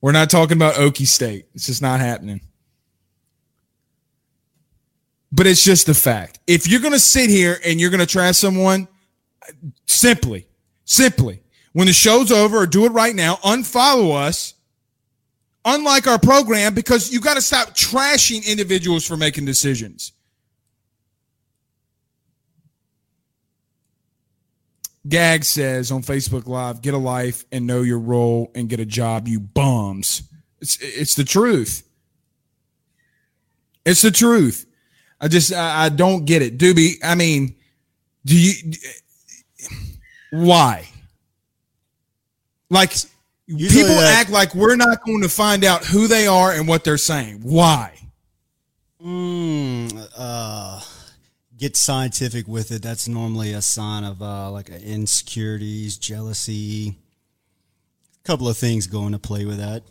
[0.00, 1.46] We're not talking about Okie State.
[1.54, 2.40] It's just not happening.
[5.30, 6.40] But it's just a fact.
[6.48, 8.88] If you're going to sit here and you're going to trash someone,
[9.86, 10.48] simply,
[10.84, 11.42] simply,
[11.74, 14.54] when the show's over, or do it right now, unfollow us
[15.64, 20.12] unlike our program, because you got to stop trashing individuals for making decisions.
[25.06, 28.86] Gag says on Facebook Live, get a life and know your role and get a
[28.86, 30.22] job, you bums.
[30.60, 31.86] It's, it's the truth.
[33.84, 34.66] It's the truth.
[35.20, 36.58] I just, I, I don't get it.
[36.58, 37.54] Doobie, I mean,
[38.24, 38.72] do you,
[40.30, 40.88] why?
[42.70, 42.94] Like,
[43.46, 46.66] Usually people that, act like we're not going to find out who they are and
[46.66, 47.40] what they're saying.
[47.42, 47.92] Why?
[49.04, 50.80] Mm, uh,
[51.64, 52.82] get scientific with it.
[52.82, 56.96] That's normally a sign of uh, like insecurities, jealousy.
[58.22, 59.82] A couple of things going to play with that.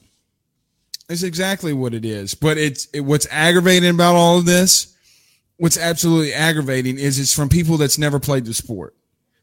[1.09, 2.35] It's exactly what it is.
[2.35, 4.95] But it's it, what's aggravating about all of this.
[5.57, 8.95] What's absolutely aggravating is it's from people that's never played the sport.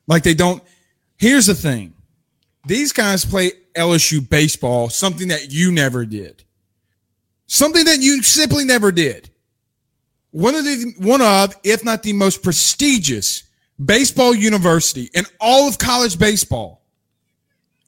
[0.07, 0.63] Like they don't.
[1.17, 1.95] Here's the thing
[2.65, 6.45] these guys play LSU baseball, something that you never did.
[7.49, 9.31] Something that you simply never did.
[10.33, 13.45] One of the, one of, if not the most prestigious
[13.83, 16.83] baseball university in all of college baseball.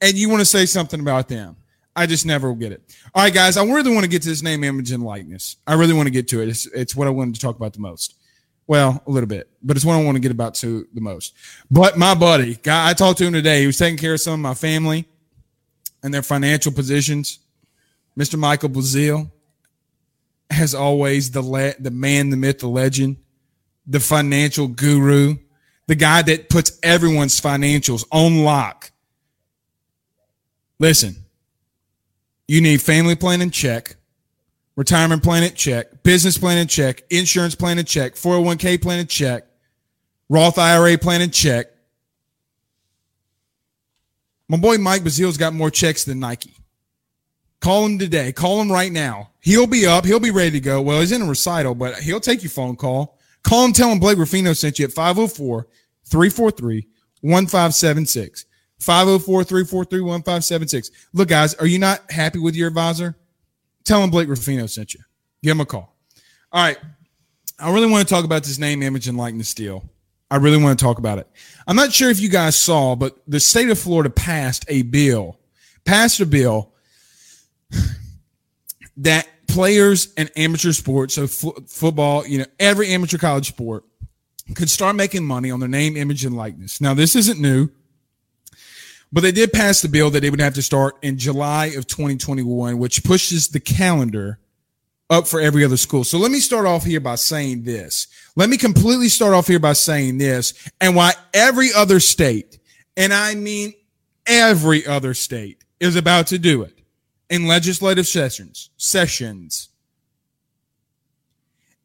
[0.01, 1.55] And you want to say something about them.
[1.95, 2.81] I just never will get it.
[3.13, 5.57] All right, guys, I really want to get to this name, image, and likeness.
[5.67, 6.49] I really want to get to it.
[6.49, 8.15] It's, it's what I wanted to talk about the most.
[8.65, 11.33] Well, a little bit, but it's what I want to get about to the most.
[11.69, 13.61] But my buddy, guy, I talked to him today.
[13.61, 15.05] He was taking care of some of my family
[16.01, 17.39] and their financial positions.
[18.17, 18.37] Mr.
[18.39, 19.31] Michael Brazil,
[20.49, 23.17] as always, the le- the man, the myth, the legend,
[23.85, 25.37] the financial guru,
[25.87, 28.91] the guy that puts everyone's financials on lock.
[30.79, 31.15] Listen,
[32.47, 33.95] you need family planning check
[34.75, 39.09] retirement plan at check, business plan at check, insurance plan at check, 401k plan at
[39.09, 39.45] check,
[40.29, 41.67] Roth IRA plan at check.
[44.49, 46.53] My boy Mike Bazil's got more checks than Nike.
[47.59, 48.33] Call him today.
[48.33, 49.29] Call him right now.
[49.43, 50.05] He'll be up.
[50.05, 50.81] He'll be ready to go.
[50.81, 53.19] Well, he's in a recital, but he'll take your phone call.
[53.43, 55.67] Call him, tell him Blake Ruffino sent you at 504
[56.05, 56.87] 343
[57.19, 58.45] 1576.
[58.79, 60.91] 504 343 1576.
[61.11, 63.17] Look, guys, are you not happy with your advisor?
[63.83, 65.01] Tell him Blake Ruffino sent you.
[65.41, 65.93] Give him a call.
[66.53, 66.77] All right.
[67.59, 69.83] I really want to talk about this name, image, and likeness deal.
[70.31, 71.27] I really want to talk about it.
[71.67, 75.37] I'm not sure if you guys saw, but the state of Florida passed a bill,
[75.83, 76.71] passed a bill
[78.97, 83.83] that players in amateur sports, so f- football, you know, every amateur college sport
[84.55, 86.81] could start making money on their name, image, and likeness.
[86.81, 87.69] Now, this isn't new.
[89.11, 91.85] But they did pass the bill that they would have to start in July of
[91.85, 94.39] 2021, which pushes the calendar
[95.07, 96.03] up for every other school.
[96.03, 98.07] So let me start off here by saying this.
[98.35, 102.57] Let me completely start off here by saying this and why every other state,
[102.97, 103.73] and I mean
[104.25, 106.72] every other state, is about to do it
[107.33, 109.69] in legislative sessions, sessions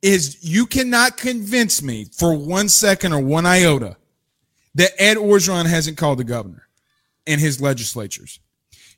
[0.03, 3.97] is you cannot convince me for one second or one iota
[4.75, 6.69] that Ed Orgeron hasn't called the governor
[7.27, 8.41] and his legislatures.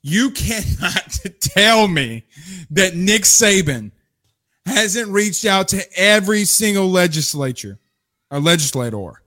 [0.02, 2.24] You cannot tell me
[2.72, 3.92] that Nick Saban
[4.66, 7.78] hasn't reached out to every single legislature
[8.28, 9.22] or legislator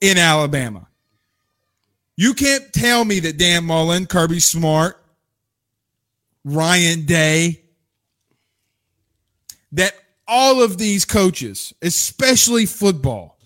[0.00, 0.86] in Alabama.
[2.16, 5.01] You can't tell me that Dan Mullen, Kirby Smart,
[6.44, 7.62] Ryan Day,
[9.72, 9.94] that
[10.26, 13.38] all of these coaches, especially football,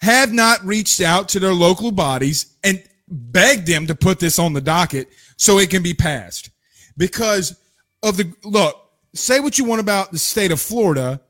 [0.00, 4.52] have not reached out to their local bodies and begged them to put this on
[4.52, 6.50] the docket so it can be passed.
[6.96, 7.58] Because
[8.02, 11.20] of the look, say what you want about the state of Florida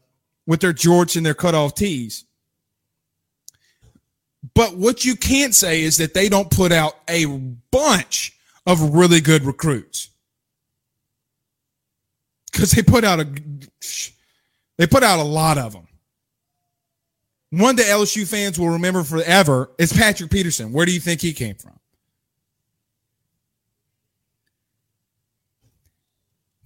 [0.47, 2.25] with their jorts and their cutoff tees.
[4.55, 9.21] But what you can't say is that they don't put out a bunch of really
[9.21, 10.11] good recruits.
[12.55, 13.27] Because they put out a
[14.77, 15.89] They put out a lot of them.
[17.51, 20.73] One that LSU fans will remember forever is Patrick Peterson.
[20.73, 21.79] Where do you think he came from?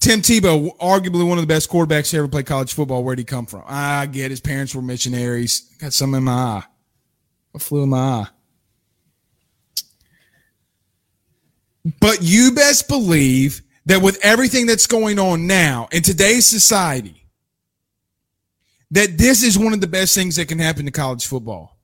[0.01, 3.03] Tim Tebow, arguably one of the best quarterbacks to ever play college football.
[3.03, 3.65] Where'd he come from?
[3.67, 5.61] I get his parents were missionaries.
[5.79, 6.65] Got some in my eye.
[7.55, 8.27] A flew in my eye.
[12.01, 17.25] But you best believe that with everything that's going on now in today's society,
[18.91, 21.79] that this is one of the best things that can happen to college football,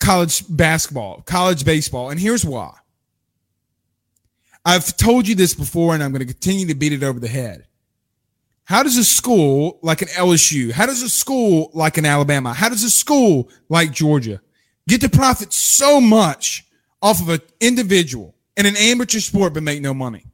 [0.00, 2.10] college basketball, college baseball.
[2.10, 2.74] And here's why.
[4.64, 7.28] I've told you this before, and I'm going to continue to beat it over the
[7.28, 7.66] head.
[8.64, 12.68] How does a school like an LSU, how does a school like an Alabama, how
[12.68, 14.42] does a school like Georgia
[14.88, 16.66] get to profit so much
[17.00, 20.24] off of an individual in an amateur sport but make no money?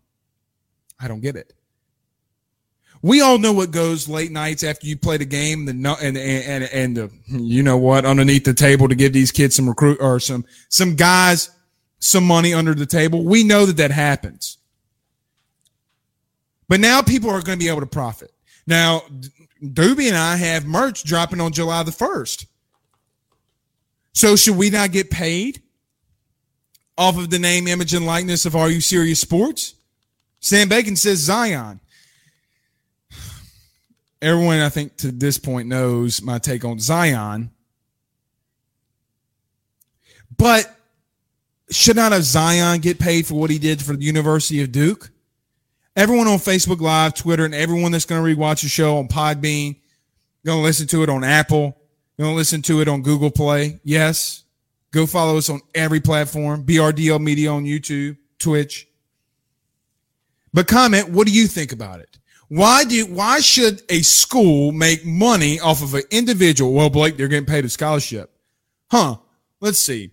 [1.05, 1.53] I don't get it.
[3.03, 6.65] We all know what goes late nights after you play the game, the and and
[6.65, 10.19] and, the, you know what underneath the table to give these kids some recruit or
[10.19, 11.51] some some guys
[11.99, 13.23] some money under the table.
[13.23, 14.57] We know that that happens.
[16.67, 18.33] But now people are going to be able to profit.
[18.67, 19.03] Now,
[19.63, 22.47] Doobie and I have merch dropping on July the 1st.
[24.15, 25.63] So should we not get paid
[26.97, 29.75] off of the name, image, and likeness of Are You Serious Sports?
[30.45, 31.81] Sam Bacon says Zion.
[34.21, 37.51] Everyone, I think, to this point knows my take on Zion.
[40.37, 40.67] But
[41.71, 45.11] should not have Zion get paid for what he did for the University of Duke?
[45.97, 49.77] Everyone on Facebook Live, Twitter, and everyone that's going to rewatch the show on Podbean,
[50.45, 51.75] going to listen to it on Apple,
[52.19, 53.81] going to listen to it on Google Play.
[53.83, 54.43] Yes.
[54.91, 58.89] Go follow us on every platform, BRDL Media on YouTube, Twitch.
[60.55, 62.19] But comment, what do you think about it?
[62.49, 66.73] Why do why should a school make money off of an individual?
[66.73, 68.31] Well, Blake, they're getting paid a scholarship.
[68.91, 69.17] Huh.
[69.61, 70.13] Let's see.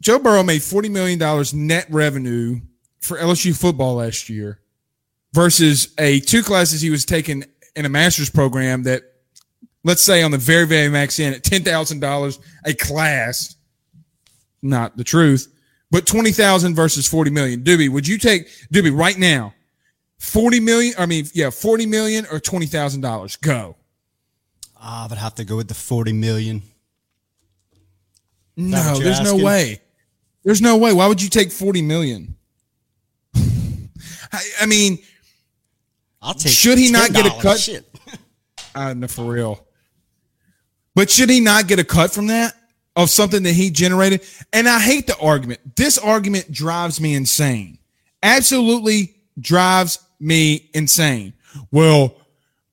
[0.00, 2.60] Joe Burrow made $40 million net revenue
[3.00, 4.60] for LSU football last year
[5.32, 7.44] versus a two classes he was taking
[7.76, 9.02] in a master's program that,
[9.84, 13.56] let's say on the very, very max end at $10,000 a class.
[14.62, 15.52] Not the truth,
[15.92, 17.60] but 20,000 versus 40 million.
[17.60, 19.52] Doobie, would you take, Doobie, right now,
[20.20, 20.94] 40 million?
[20.98, 23.40] I mean, yeah, 40 million or $20,000?
[23.42, 23.76] Go.
[24.80, 26.62] Ah, I would have to go with the 40 million.
[28.56, 29.38] No, there's asking?
[29.38, 29.82] no way.
[30.44, 30.94] There's no way.
[30.94, 32.36] Why would you take 40 million?
[33.34, 34.98] I, I, mean,
[36.22, 37.60] I'll take should he not get a cut?
[37.60, 37.86] Shit.
[38.74, 39.66] uh, no, for real.
[40.94, 42.54] But should he not get a cut from that
[42.96, 44.22] of something that he generated?
[44.52, 45.76] And I hate the argument.
[45.76, 47.78] This argument drives me insane.
[48.22, 51.32] Absolutely drives me insane.
[51.70, 52.16] Well,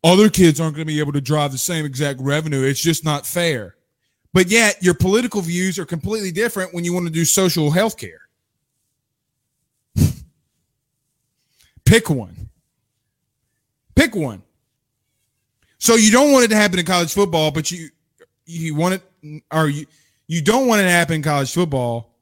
[0.04, 2.64] other kids aren't going to be able to drive the same exact revenue.
[2.64, 3.76] It's just not fair.
[4.34, 7.98] But yet your political views are completely different when you want to do social health
[7.98, 8.22] care.
[11.86, 12.50] Pick one.
[13.96, 14.44] Pick one.
[15.80, 17.90] So you don't want it to happen in college football, but you
[18.46, 19.86] you want it or you
[20.30, 22.14] you don't want it to happen in college football,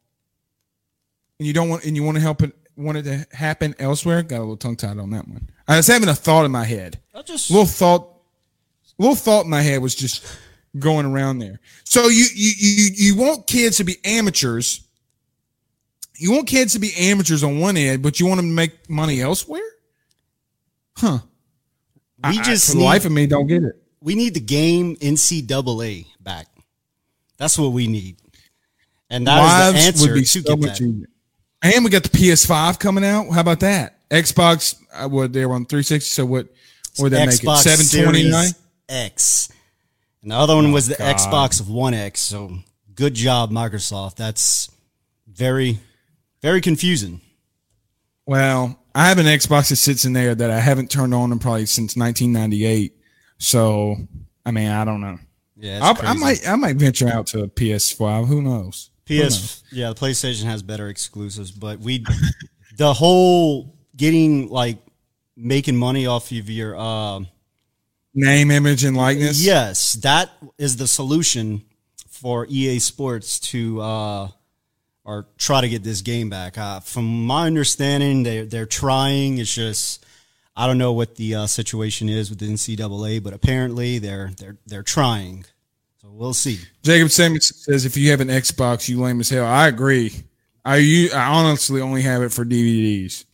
[1.37, 4.23] and you don't want and you want to help it want it to happen elsewhere.
[4.23, 5.49] Got a little tongue tied on that one.
[5.67, 6.97] I was having a thought in my head.
[7.13, 8.07] I just little thought,
[8.97, 10.25] little thought in my head was just
[10.79, 11.59] going around there.
[11.83, 14.87] So you you you you want kids to be amateurs.
[16.15, 18.89] You want kids to be amateurs on one end, but you want them to make
[18.89, 19.69] money elsewhere?
[20.95, 21.19] Huh.
[22.23, 23.75] We I, just I, for the life of me don't get it.
[23.99, 26.47] We need the game NCAA back.
[27.38, 28.17] That's what we need.
[29.10, 31.08] And that Wives is the answer would be to so much easier.
[31.62, 33.30] And we got the PS5 coming out.
[33.32, 34.08] How about that?
[34.10, 36.10] Xbox, uh, what they were on 360.
[36.10, 36.47] So what?
[37.00, 37.58] Would that make it?
[37.58, 38.52] 729
[38.89, 39.50] X.
[40.21, 41.15] And the other one oh, was the God.
[41.15, 42.21] Xbox One X.
[42.21, 42.58] So
[42.95, 44.15] good job, Microsoft.
[44.15, 44.71] That's
[45.28, 45.80] very,
[46.41, 47.21] very confusing.
[48.26, 51.39] Well, I have an Xbox that sits in there that I haven't turned on in
[51.39, 52.93] probably since 1998.
[53.38, 53.96] So,
[54.46, 55.19] I mean, I don't know.
[55.60, 58.27] Yeah, I might, I might venture out to a PS5.
[58.27, 58.91] Who knows?
[59.05, 59.63] PS, Who knows?
[59.71, 62.05] yeah, the PlayStation has better exclusives, but we,
[62.77, 64.77] the whole getting like
[65.35, 67.21] making money off of your, uh,
[68.13, 69.43] name, image, and likeness.
[69.43, 71.63] Yes, that is the solution
[72.10, 74.29] for EA Sports to uh,
[75.05, 76.58] or try to get this game back.
[76.58, 79.37] Uh, from my understanding, they they're trying.
[79.37, 80.05] It's just
[80.60, 84.58] I don't know what the uh, situation is with the NCAA, but apparently they're they're
[84.65, 85.45] they're trying.
[86.01, 86.58] So we'll see.
[86.81, 90.12] Jacob Simmons says, "If you have an Xbox, you lame as hell." I agree.
[90.65, 93.25] I you I honestly only have it for DVDs.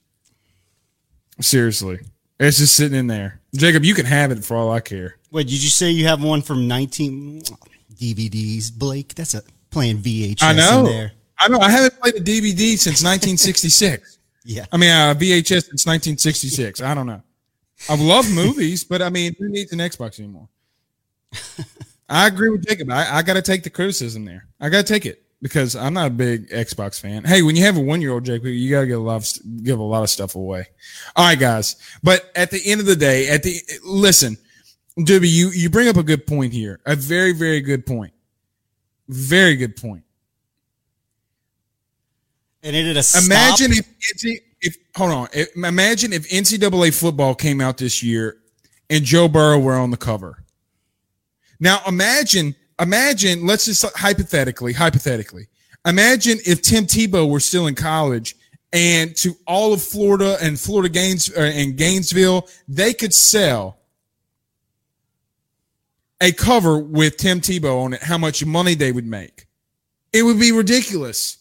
[1.40, 2.00] Seriously,
[2.40, 3.40] it's just sitting in there.
[3.56, 5.16] Jacob, you can have it for all I care.
[5.32, 7.42] Wait, did you say you have one from 19
[7.96, 9.16] DVDs, Blake?
[9.16, 10.84] That's a playing VHS I in know.
[10.84, 11.14] there.
[11.40, 11.60] I know.
[11.60, 14.13] I haven't played a DVD since 1966.
[14.46, 14.66] Yeah.
[14.72, 16.82] I mean, uh, VHS since 1966.
[16.82, 17.22] I don't know.
[17.90, 20.48] I love movies, but I mean, who needs an Xbox anymore?
[22.10, 22.92] I agree with Jacob.
[22.92, 24.48] I, I got to take the criticism there.
[24.60, 27.24] I got to take it because I'm not a big Xbox fan.
[27.24, 29.16] Hey, when you have a one year old, Jacob, you got to give a lot
[29.18, 30.68] of give a lot of stuff away.
[31.16, 31.76] All right, guys.
[32.02, 34.38] But at the end of the day, at the listen,
[34.98, 36.80] Doobie, you you bring up a good point here.
[36.86, 38.14] A very very good point.
[39.10, 40.04] Very good point.
[42.64, 43.86] And it a Imagine stop.
[44.24, 45.28] if if hold on.
[45.34, 48.38] If- Imagine if NCAA football came out this year
[48.90, 50.44] and Joe Burrow were on the cover.
[51.60, 55.48] Now imagine, imagine, let's just hypothetically, hypothetically,
[55.86, 58.36] imagine if Tim Tebow were still in college
[58.72, 63.78] and to all of Florida and Florida Gaines uh, and Gainesville, they could sell
[66.22, 69.46] a cover with Tim Tebow on it, how much money they would make.
[70.14, 71.38] It would be ridiculous.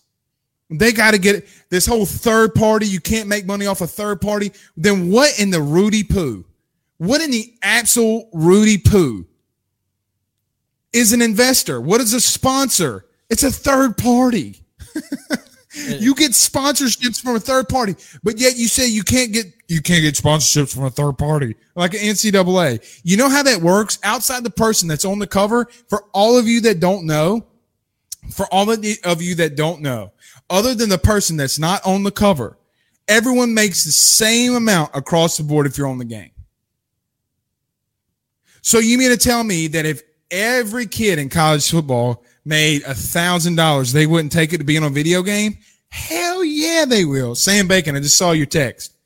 [0.79, 2.87] They got to get this whole third party.
[2.87, 4.53] You can't make money off a third party.
[4.77, 6.45] Then what in the Rudy Poo?
[6.99, 9.27] What in the absolute Rudy Poo
[10.93, 11.81] is an investor?
[11.81, 13.07] What is a sponsor?
[13.29, 14.63] It's a third party.
[15.75, 19.81] you get sponsorships from a third party, but yet you say you can't get you
[19.81, 23.01] can't get sponsorships from a third party like an NCAA.
[23.03, 23.99] You know how that works?
[24.03, 27.47] Outside the person that's on the cover, for all of you that don't know,
[28.33, 30.13] for all of, the, of you that don't know,
[30.51, 32.59] other than the person that's not on the cover,
[33.09, 36.31] everyone makes the same amount across the board if you're on the game.
[38.63, 42.95] So you mean to tell me that if every kid in college football made a
[42.95, 45.59] thousand dollars, they wouldn't take it to be in a video game?
[45.89, 47.35] Hell yeah, they will.
[47.35, 48.97] Sam Bacon, I just saw your text.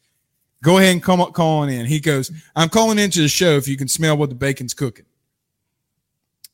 [0.63, 1.87] Go ahead and come up calling in.
[1.87, 5.05] He goes, I'm calling into the show if you can smell what the bacon's cooking.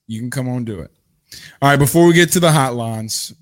[0.06, 0.90] You can come on do it.
[1.60, 3.34] All right, before we get to the hotlines,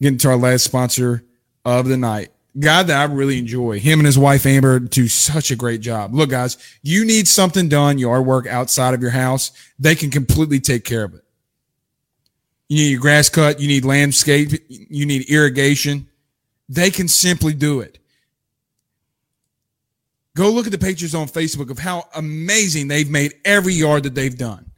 [0.00, 1.24] getting to our last sponsor
[1.64, 2.30] of the night.
[2.58, 3.78] Guy that I really enjoy.
[3.78, 6.14] Him and his wife Amber do such a great job.
[6.14, 10.58] Look, guys, you need something done, yard work outside of your house, they can completely
[10.58, 11.24] take care of it.
[12.68, 16.08] You need your grass cut, you need landscape, you need irrigation.
[16.68, 17.98] They can simply do it.
[20.36, 24.14] Go look at the pictures on Facebook of how amazing they've made every yard that
[24.14, 24.70] they've done.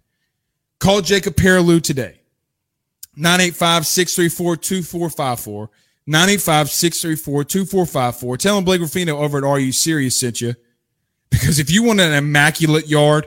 [0.78, 2.19] Call Jacob Perilou today.
[3.18, 5.68] 985-634-2454.
[6.08, 8.38] 985-634-2454.
[8.38, 10.54] Tell him Blake Ruffino over at Are You Serious sent you.
[11.30, 13.26] Because if you want an immaculate yard,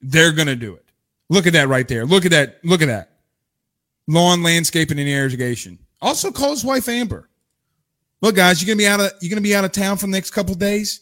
[0.00, 0.84] they're going to do it.
[1.30, 2.04] Look at that right there.
[2.04, 2.58] Look at that.
[2.62, 3.08] Look at that.
[4.06, 5.78] Lawn landscaping and irrigation.
[6.02, 7.30] Also call his wife Amber.
[8.20, 10.12] Look, guys, you're gonna be out of you're gonna be out of town for the
[10.12, 11.00] next couple days.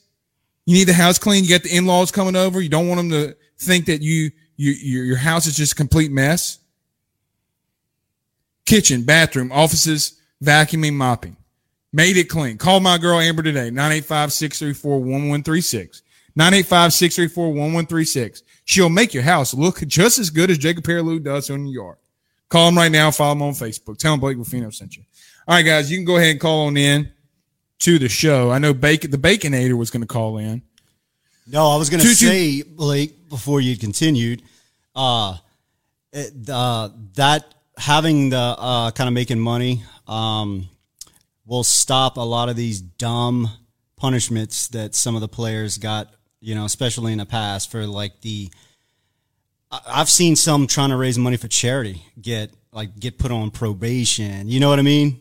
[0.67, 1.43] You need the house clean.
[1.43, 2.61] You got the in-laws coming over.
[2.61, 5.77] You don't want them to think that you you your, your house is just a
[5.77, 6.60] complete mess.
[8.71, 11.37] Kitchen, bathroom, offices, vacuuming, mopping.
[11.93, 12.57] Made it clean.
[12.57, 13.69] Call my girl Amber today.
[13.71, 16.03] 985-634-1136.
[16.39, 18.43] 985-634-1136.
[18.65, 21.97] She'll make your house look just as good as Jacob Perilou does on your yard.
[22.49, 23.11] Call him right now.
[23.11, 23.99] Follow him on Facebook.
[23.99, 25.03] Tell him Blake Ruffino sent you.
[25.49, 27.11] All right, guys, you can go ahead and call on in
[27.81, 28.53] to the show.
[28.53, 30.63] I know Bacon, the Baconator was going to call in.
[31.49, 34.45] No, I was going to say, Blake, before you continued,
[34.95, 35.39] uh,
[36.13, 40.69] it, uh, that having the uh, kind of making money um,
[41.47, 43.49] will stop a lot of these dumb
[43.97, 46.09] punishments that some of the players got,
[46.41, 48.51] you know, especially in the past for like the.
[49.87, 54.49] I've seen some trying to raise money for charity get like get put on probation.
[54.49, 55.21] You know what I mean?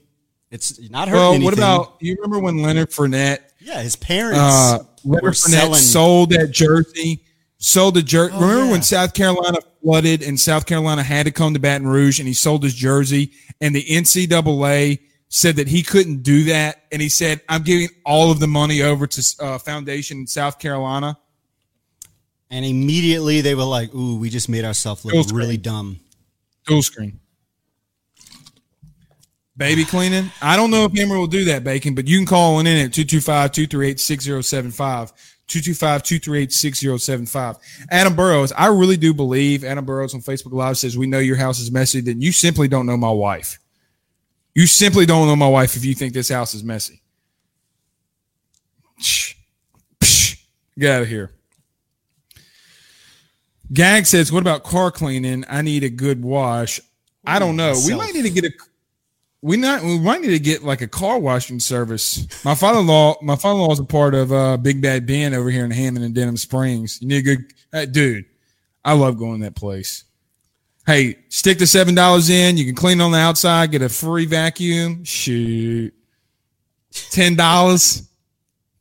[0.51, 1.45] It's not hurting Well, anything.
[1.45, 3.79] what about you remember when Leonard Fournette, yeah?
[3.81, 5.73] His parents uh, were Leonard Fournette selling.
[5.75, 7.23] sold that jersey,
[7.59, 8.33] sold the jersey.
[8.35, 8.71] Oh, remember yeah.
[8.71, 12.33] when South Carolina flooded and South Carolina had to come to Baton Rouge and he
[12.33, 14.99] sold his jersey and the NCAA
[15.29, 18.81] said that he couldn't do that and he said, "I'm giving all of the money
[18.81, 21.17] over to uh, Foundation in South Carolina."
[22.49, 25.99] And immediately they were like, "Ooh, we just made ourselves look really dumb."
[26.65, 27.19] Dual screen.
[29.55, 30.31] Baby cleaning.
[30.41, 32.91] I don't know if Amber will do that, Bacon, but you can call in at
[32.91, 35.11] 225-238-6075.
[35.49, 37.57] 225-238-6075.
[37.91, 41.35] Adam Burrows, I really do believe Adam Burrows on Facebook Live says, we know your
[41.35, 42.01] house is messy.
[42.01, 43.59] Then you simply don't know my wife.
[44.55, 47.01] You simply don't know my wife if you think this house is messy.
[48.99, 49.35] Shh.
[50.77, 51.31] Get out of here.
[53.71, 55.45] Gag says, "What about car cleaning?
[55.47, 56.79] I need a good wash.
[57.25, 57.79] I don't know.
[57.85, 58.51] We might need to get a.
[59.41, 62.27] we not we might need to get like a car washing service.
[62.43, 65.05] My father in law, my father in law is a part of uh, Big Bad
[65.05, 67.01] Ben over here in Hammond and Denham Springs.
[67.01, 67.35] You need a
[67.71, 68.25] good dude.
[68.83, 70.03] I love going to that place.
[70.85, 72.57] Hey, stick the seven dollars in.
[72.57, 75.03] You can clean on the outside, get a free vacuum.
[75.03, 75.93] Shoot,
[76.91, 78.03] ten dollars.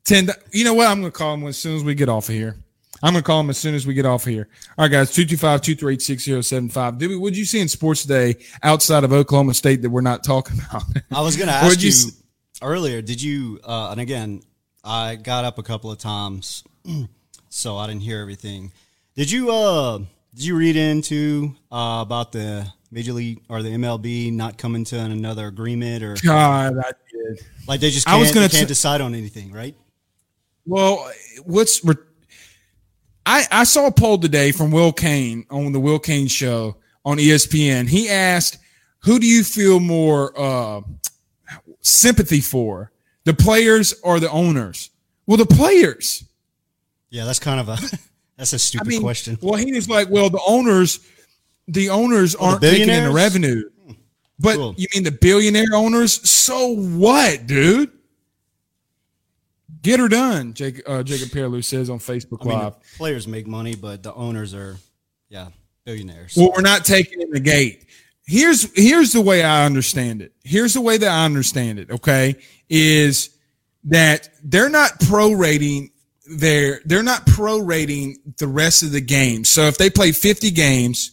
[0.03, 0.29] Ten.
[0.51, 0.87] You know what?
[0.87, 2.57] I'm gonna call him as soon as we get off of here.
[3.01, 4.47] I'm gonna call him as soon as we get off here.
[4.77, 6.97] All right, guys, 225-238-6075.
[6.97, 10.23] Did we, what'd you see in sports today outside of Oklahoma State that we're not
[10.23, 10.83] talking about?
[11.11, 12.11] I was going to ask you, you
[12.61, 13.01] earlier.
[13.01, 13.59] Did you?
[13.63, 14.41] Uh, and again,
[14.83, 16.63] I got up a couple of times,
[17.49, 18.71] so I didn't hear everything.
[19.15, 19.51] Did you?
[19.51, 19.99] Uh,
[20.33, 24.99] did you read into uh, about the Major League or the MLB not coming to
[24.99, 26.15] another agreement or?
[26.23, 27.45] God, I did.
[27.67, 29.75] Like they just can't, I was gonna can't t- decide on anything, right?
[30.65, 31.11] Well,
[31.45, 31.95] what's re-
[33.25, 37.17] I, I saw a poll today from Will Cain on the Will Cain show on
[37.17, 37.87] ESPN.
[37.87, 38.57] He asked,
[38.99, 40.81] who do you feel more uh,
[41.81, 42.91] sympathy for,
[43.23, 44.89] the players or the owners?
[45.25, 46.23] Well, the players.
[47.09, 47.77] Yeah, that's kind of a
[48.37, 49.37] that's a stupid I mean, question.
[49.41, 50.99] Well, he was like, well, the owners,
[51.67, 53.69] the owners oh, aren't the taking in the revenue.
[54.39, 54.75] But cool.
[54.77, 56.27] you mean the billionaire owners?
[56.29, 57.91] So what, dude?
[59.81, 62.75] Get her done, Jake, uh, Jacob Perlew says on Facebook I Live.
[62.97, 64.77] players make money, but the owners are,
[65.29, 65.47] yeah,
[65.85, 66.35] billionaires.
[66.35, 67.85] Well, we're not taking in the gate.
[68.25, 70.33] Here's here's the way I understand it.
[70.43, 71.89] Here's the way that I understand it.
[71.89, 72.35] Okay,
[72.69, 73.29] is
[73.85, 75.89] that they're not prorating
[76.29, 79.45] their they're not prorating the rest of the game.
[79.45, 81.11] So if they play 50 games,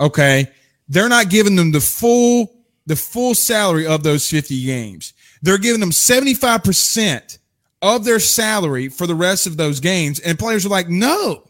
[0.00, 0.50] okay,
[0.88, 2.52] they're not giving them the full
[2.86, 5.14] the full salary of those 50 games.
[5.42, 7.38] They're giving them 75 percent
[7.86, 10.18] of their salary for the rest of those games.
[10.20, 11.44] And players are like, no.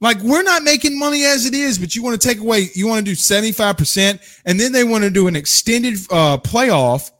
[0.00, 2.86] Like, we're not making money as it is, but you want to take away, you
[2.86, 7.10] want to do 75%, and then they want to do an extended uh, playoff.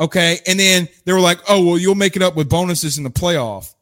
[0.00, 0.40] Okay.
[0.46, 3.10] And then they were like, oh, well, you'll make it up with bonuses in the
[3.10, 3.74] playoff.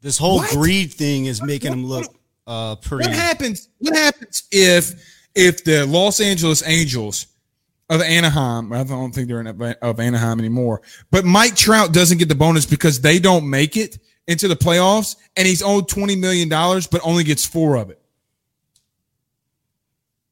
[0.00, 0.50] This whole what?
[0.50, 3.08] greed thing is making what, them look uh, pretty.
[3.08, 3.68] What happens?
[3.78, 4.94] What happens if
[5.34, 7.26] if the Los Angeles Angels
[7.92, 8.72] of Anaheim.
[8.72, 10.80] I don't think they're in of Anaheim anymore.
[11.10, 15.16] But Mike Trout doesn't get the bonus because they don't make it into the playoffs,
[15.36, 18.00] and he's owed twenty million dollars, but only gets four of it.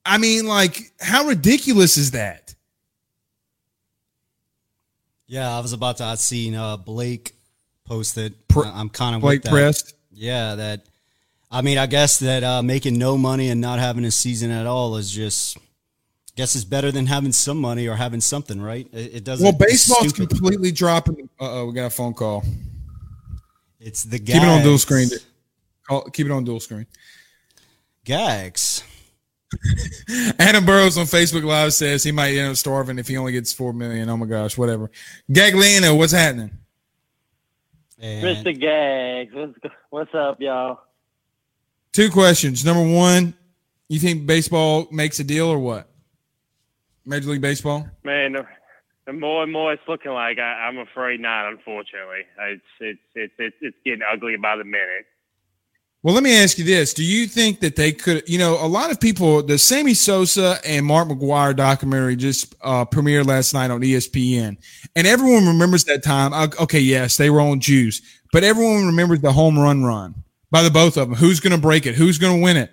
[0.06, 2.54] I mean, like, how ridiculous is that?
[5.26, 6.04] Yeah, I was about to.
[6.04, 7.34] I seen uh, Blake
[7.84, 8.34] posted.
[8.56, 9.94] I'm kind of Blake pressed.
[10.12, 10.86] Yeah, that.
[11.50, 14.66] I mean, I guess that uh, making no money and not having a season at
[14.66, 15.58] all is just
[16.40, 18.88] guess it's better than having some money or having something, right?
[18.94, 19.44] It, it doesn't.
[19.44, 21.28] Well, baseball's completely dropping.
[21.38, 22.42] Uh oh, we got a phone call.
[23.78, 24.38] It's the gags.
[24.38, 25.08] Keep it on dual screen.
[26.14, 26.86] keep it on dual screen.
[28.06, 28.82] Gags.
[30.38, 33.52] Adam Burrows on Facebook Live says he might end up starving if he only gets
[33.52, 34.08] four million.
[34.08, 34.90] Oh my gosh, whatever.
[35.30, 36.52] Gagliano, what's happening?
[37.98, 38.58] And Mr.
[38.58, 40.80] Gags, what's, what's up, y'all?
[41.92, 42.64] Two questions.
[42.64, 43.34] Number one,
[43.88, 45.89] you think baseball makes a deal or what?
[47.04, 47.88] Major League Baseball?
[48.04, 48.36] Man,
[49.06, 51.48] the more and more it's looking like, I, am afraid not.
[51.50, 55.06] Unfortunately, it's, it's it's it's it's getting ugly by the minute.
[56.02, 58.28] Well, let me ask you this: Do you think that they could?
[58.28, 62.84] You know, a lot of people, the Sammy Sosa and Mark McGwire documentary just uh,
[62.84, 64.56] premiered last night on ESPN,
[64.96, 66.32] and everyone remembers that time.
[66.60, 68.00] Okay, yes, they were on juice,
[68.32, 70.14] but everyone remembers the home run run
[70.50, 71.18] by the both of them.
[71.18, 71.96] Who's going to break it?
[71.96, 72.70] Who's going to win it?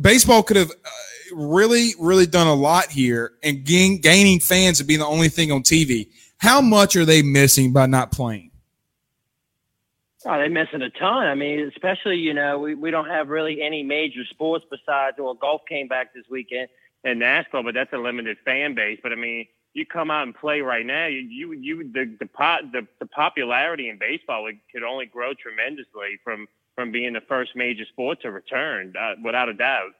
[0.00, 0.70] Baseball could have.
[0.70, 0.90] Uh,
[1.32, 5.52] really, really done a lot here and gain, gaining fans of being the only thing
[5.52, 6.08] on TV.
[6.38, 8.50] How much are they missing by not playing?
[10.26, 11.26] Oh, they're missing a ton.
[11.26, 15.34] I mean, especially, you know, we, we don't have really any major sports besides, well,
[15.34, 16.68] golf came back this weekend
[17.04, 18.98] and NASCAR, but that's a limited fan base.
[19.02, 22.26] But I mean, you come out and play right now, you, you, you the, the,
[22.26, 27.56] pot, the, the popularity in baseball could only grow tremendously from, from being the first
[27.56, 29.92] major sport to return, uh, without a doubt.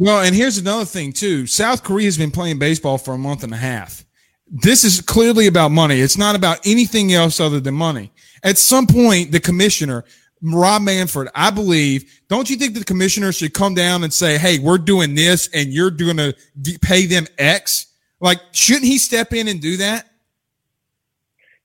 [0.00, 1.46] Well, and here's another thing too.
[1.46, 4.02] South Korea has been playing baseball for a month and a half.
[4.50, 6.00] This is clearly about money.
[6.00, 8.10] It's not about anything else other than money.
[8.42, 10.06] At some point, the commissioner,
[10.40, 14.58] Rob Manfred, I believe, don't you think the commissioner should come down and say, Hey,
[14.58, 16.34] we're doing this and you're going to
[16.80, 17.88] pay them X?
[18.20, 20.08] Like, shouldn't he step in and do that?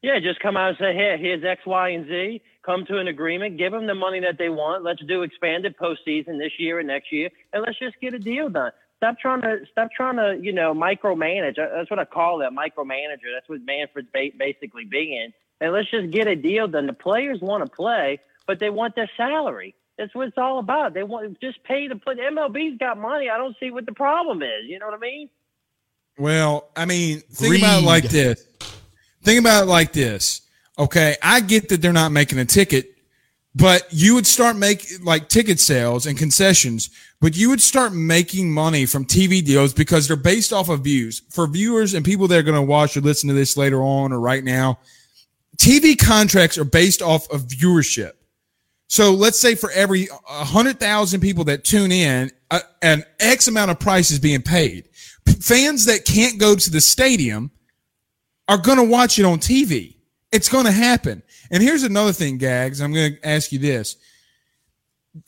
[0.01, 3.07] Yeah, just come out and say, Hey, here's X, Y, and Z come to an
[3.07, 4.83] agreement, give them the money that they want.
[4.83, 8.49] Let's do expanded postseason this year and next year, and let's just get a deal
[8.49, 8.71] done.
[8.97, 11.59] Stop trying to stop trying to you know micromanage.
[11.59, 13.31] Uh, that's what I call that micromanager.
[13.33, 15.31] That's what Manfred's basically being.
[15.61, 16.87] And let's just get a deal done.
[16.87, 19.75] The players want to play, but they want their salary.
[19.97, 20.93] That's what it's all about.
[20.93, 22.15] They want just pay to play.
[22.15, 23.29] MLB's got money.
[23.29, 24.65] I don't see what the problem is.
[24.65, 25.29] You know what I mean?
[26.17, 28.45] Well, I mean, think about it like this.
[29.21, 30.41] Think about it like this.
[30.77, 32.95] Okay, I get that they're not making a ticket,
[33.53, 36.89] but you would start making like ticket sales and concessions,
[37.21, 41.21] but you would start making money from TV deals because they're based off of views.
[41.29, 44.11] For viewers and people that are going to watch or listen to this later on
[44.11, 44.79] or right now,
[45.57, 48.11] TV contracts are based off of viewership.
[48.87, 53.79] So let's say for every 100,000 people that tune in, uh, an X amount of
[53.79, 54.89] price is being paid.
[55.25, 57.51] P- fans that can't go to the stadium
[58.47, 59.94] are going to watch it on TV.
[60.31, 61.23] It's going to happen.
[61.51, 62.81] And here's another thing, Gags.
[62.81, 63.97] I'm going to ask you this.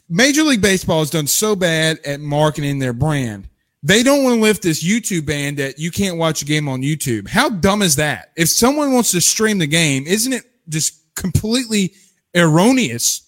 [0.09, 3.47] Major League Baseball has done so bad at marketing their brand.
[3.83, 6.81] They don't want to lift this YouTube ban that you can't watch a game on
[6.81, 7.27] YouTube.
[7.27, 8.31] How dumb is that?
[8.35, 11.93] If someone wants to stream the game, isn't it just completely
[12.35, 13.21] erroneous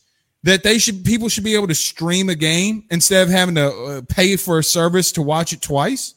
[0.43, 3.71] that they should people should be able to stream a game instead of having to
[3.71, 6.15] uh, pay for a service to watch it twice?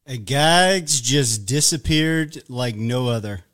[0.11, 3.45] The gags just disappeared like no other.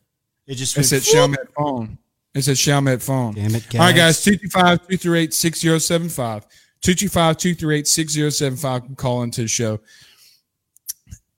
[0.47, 1.37] It just It went said whoop.
[1.37, 1.97] Xiaomi phone.
[2.33, 3.35] It said Xiaomi phone.
[3.35, 3.75] Damn it, guys.
[3.75, 4.25] All right, guys.
[4.25, 4.39] guys.
[4.39, 6.47] 225 238 6075.
[6.81, 8.97] 225 238 6075.
[8.97, 9.79] Call into the show.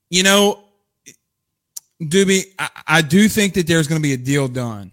[0.09, 0.63] You know,
[2.01, 4.89] Doobie, I, I do think that there's going to be a deal done.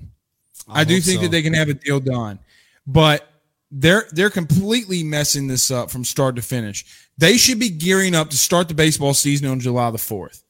[0.68, 1.22] I, do think so.
[1.22, 2.40] that they can have a deal done,
[2.84, 3.30] but
[3.70, 7.05] they're they're completely messing this up from start to finish.
[7.18, 10.42] They should be gearing up to start the baseball season on July the fourth.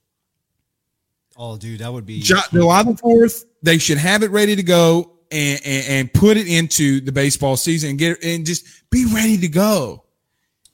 [1.36, 2.20] Oh, dude, that would be.
[2.20, 6.48] July the fourth, they should have it ready to go and, and and put it
[6.48, 10.04] into the baseball season and get and just be ready to go.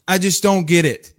[0.06, 1.12] I just don't get it.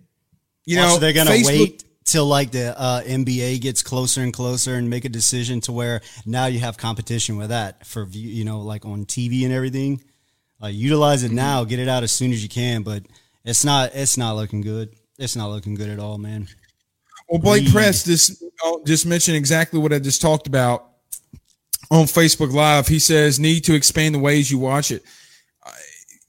[0.66, 4.76] You know, also, they're gonna wait till like the uh, NBA gets closer and closer
[4.76, 8.46] and make a decision to where now you have competition with that for view, you
[8.46, 10.04] know, like on TV and everything.
[10.62, 11.36] Uh, utilize it Mm-hmm.
[11.36, 13.04] now, get it out as soon as you can, but
[13.46, 14.96] it's not it's not looking good.
[15.18, 16.48] It's not looking good at all, man.
[17.30, 17.72] Well, Blake.
[17.72, 18.44] Press just
[18.86, 20.88] just mentioned exactly what I just talked about
[21.92, 22.88] on Facebook Live.
[22.88, 25.04] He says need to expand the ways you watch it.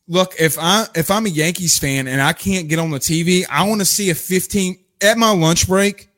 [0.07, 3.45] Look, if I if I'm a Yankees fan and I can't get on the TV,
[3.51, 6.09] I want to see a 15 at my lunch break,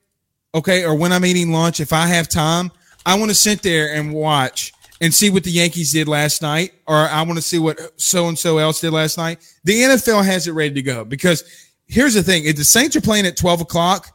[0.55, 1.81] okay, or when I'm eating lunch.
[1.81, 2.73] If I have time,
[3.05, 6.73] I want to sit there and watch and see what the Yankees did last night,
[6.87, 9.47] or I want to see what so and so else did last night.
[9.65, 11.45] The NFL has it ready to go because
[11.87, 14.13] here's the thing: if the Saints are playing at 12 o'clock.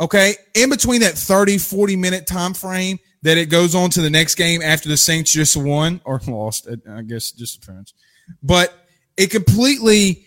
[0.00, 0.34] Okay.
[0.54, 4.34] In between that 30, 40 minute time frame that it goes on to the next
[4.34, 7.94] game after the Saints just won or lost, I guess just appearance.
[8.42, 8.74] But
[9.16, 10.26] it completely,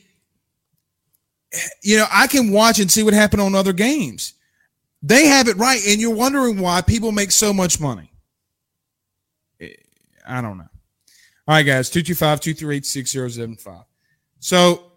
[1.84, 4.34] you know, I can watch and see what happened on other games.
[5.03, 5.82] They have it right.
[5.88, 8.12] And you're wondering why people make so much money.
[10.28, 10.67] I don't know.
[11.47, 13.84] All right, guys, 225 238 6075.
[14.39, 14.91] So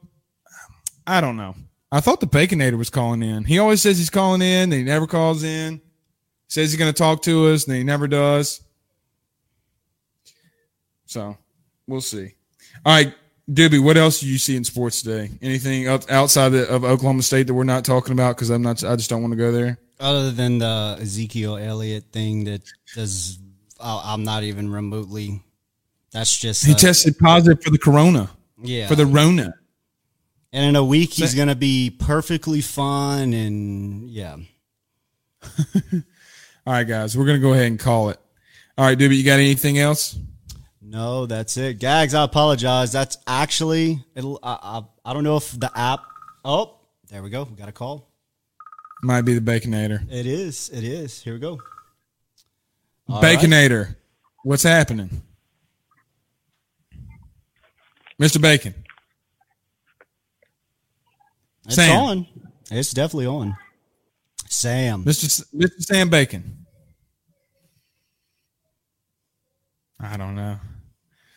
[1.06, 1.54] I don't know.
[1.92, 3.44] I thought the Baconator was calling in.
[3.44, 5.80] He always says he's calling in, and he never calls in.
[6.48, 8.60] Says he's going to talk to us, and he never does.
[11.06, 11.36] So
[11.88, 12.34] we'll see.
[12.84, 13.12] All right,
[13.50, 15.30] Doobie, what else do you see in sports today?
[15.42, 18.36] Anything outside of Oklahoma State that we're not talking about?
[18.36, 18.84] Because I'm not.
[18.84, 19.78] I just don't want to go there.
[19.98, 22.62] Other than the Ezekiel Elliott thing that
[22.94, 23.39] does,
[23.80, 25.42] I'm not even remotely.
[26.12, 28.30] That's just He uh, tested positive for the corona,
[28.62, 29.54] yeah for the Rona.
[30.52, 33.32] And in a week, he's going to be perfectly fine.
[33.32, 34.36] And yeah.
[36.66, 38.18] All right, guys, we're going to go ahead and call it.
[38.76, 40.18] All right, Doobie, you got anything else?
[40.82, 41.78] No, that's it.
[41.78, 42.90] Gags, I apologize.
[42.90, 44.58] That's actually, it'll, I,
[45.04, 46.00] I, I don't know if the app.
[46.44, 46.78] Oh,
[47.10, 47.44] there we go.
[47.44, 48.08] We got a call.
[49.02, 50.02] Might be the Baconator.
[50.10, 50.68] It is.
[50.70, 51.22] It is.
[51.22, 51.60] Here we go.
[53.10, 53.38] All right.
[53.38, 53.96] Baconator,
[54.44, 55.22] what's happening?
[58.20, 58.40] Mr.
[58.40, 58.74] Bacon.
[61.66, 61.96] It's Sam.
[62.02, 62.26] on.
[62.70, 63.56] It's definitely on.
[64.48, 65.04] Sam.
[65.04, 65.24] Mr.
[65.24, 65.80] S- Mr.
[65.80, 66.66] Sam Bacon.
[69.98, 70.58] I don't know.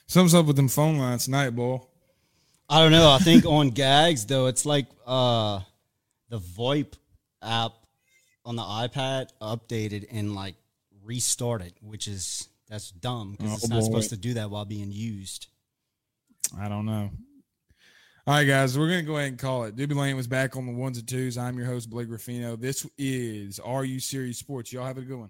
[0.08, 1.80] Something's up with them phone lines tonight, boy.
[2.70, 3.10] I don't know.
[3.10, 5.60] I think on Gags though, it's like uh
[6.30, 6.94] the VoIP
[7.42, 7.74] app
[8.46, 10.56] on the iPad updated and like
[11.04, 13.86] restarted, which is that's dumb because Oh, it's not oh, boy.
[13.86, 15.47] supposed to do that while being used.
[16.58, 17.10] I don't know.
[18.26, 19.76] All right, guys, we're gonna go ahead and call it.
[19.76, 21.38] Doobie Lane was back on the ones and twos.
[21.38, 22.56] I'm your host, Blake Ruffino.
[22.56, 24.72] This is Are You Serious Sports.
[24.72, 25.30] Y'all have a good one.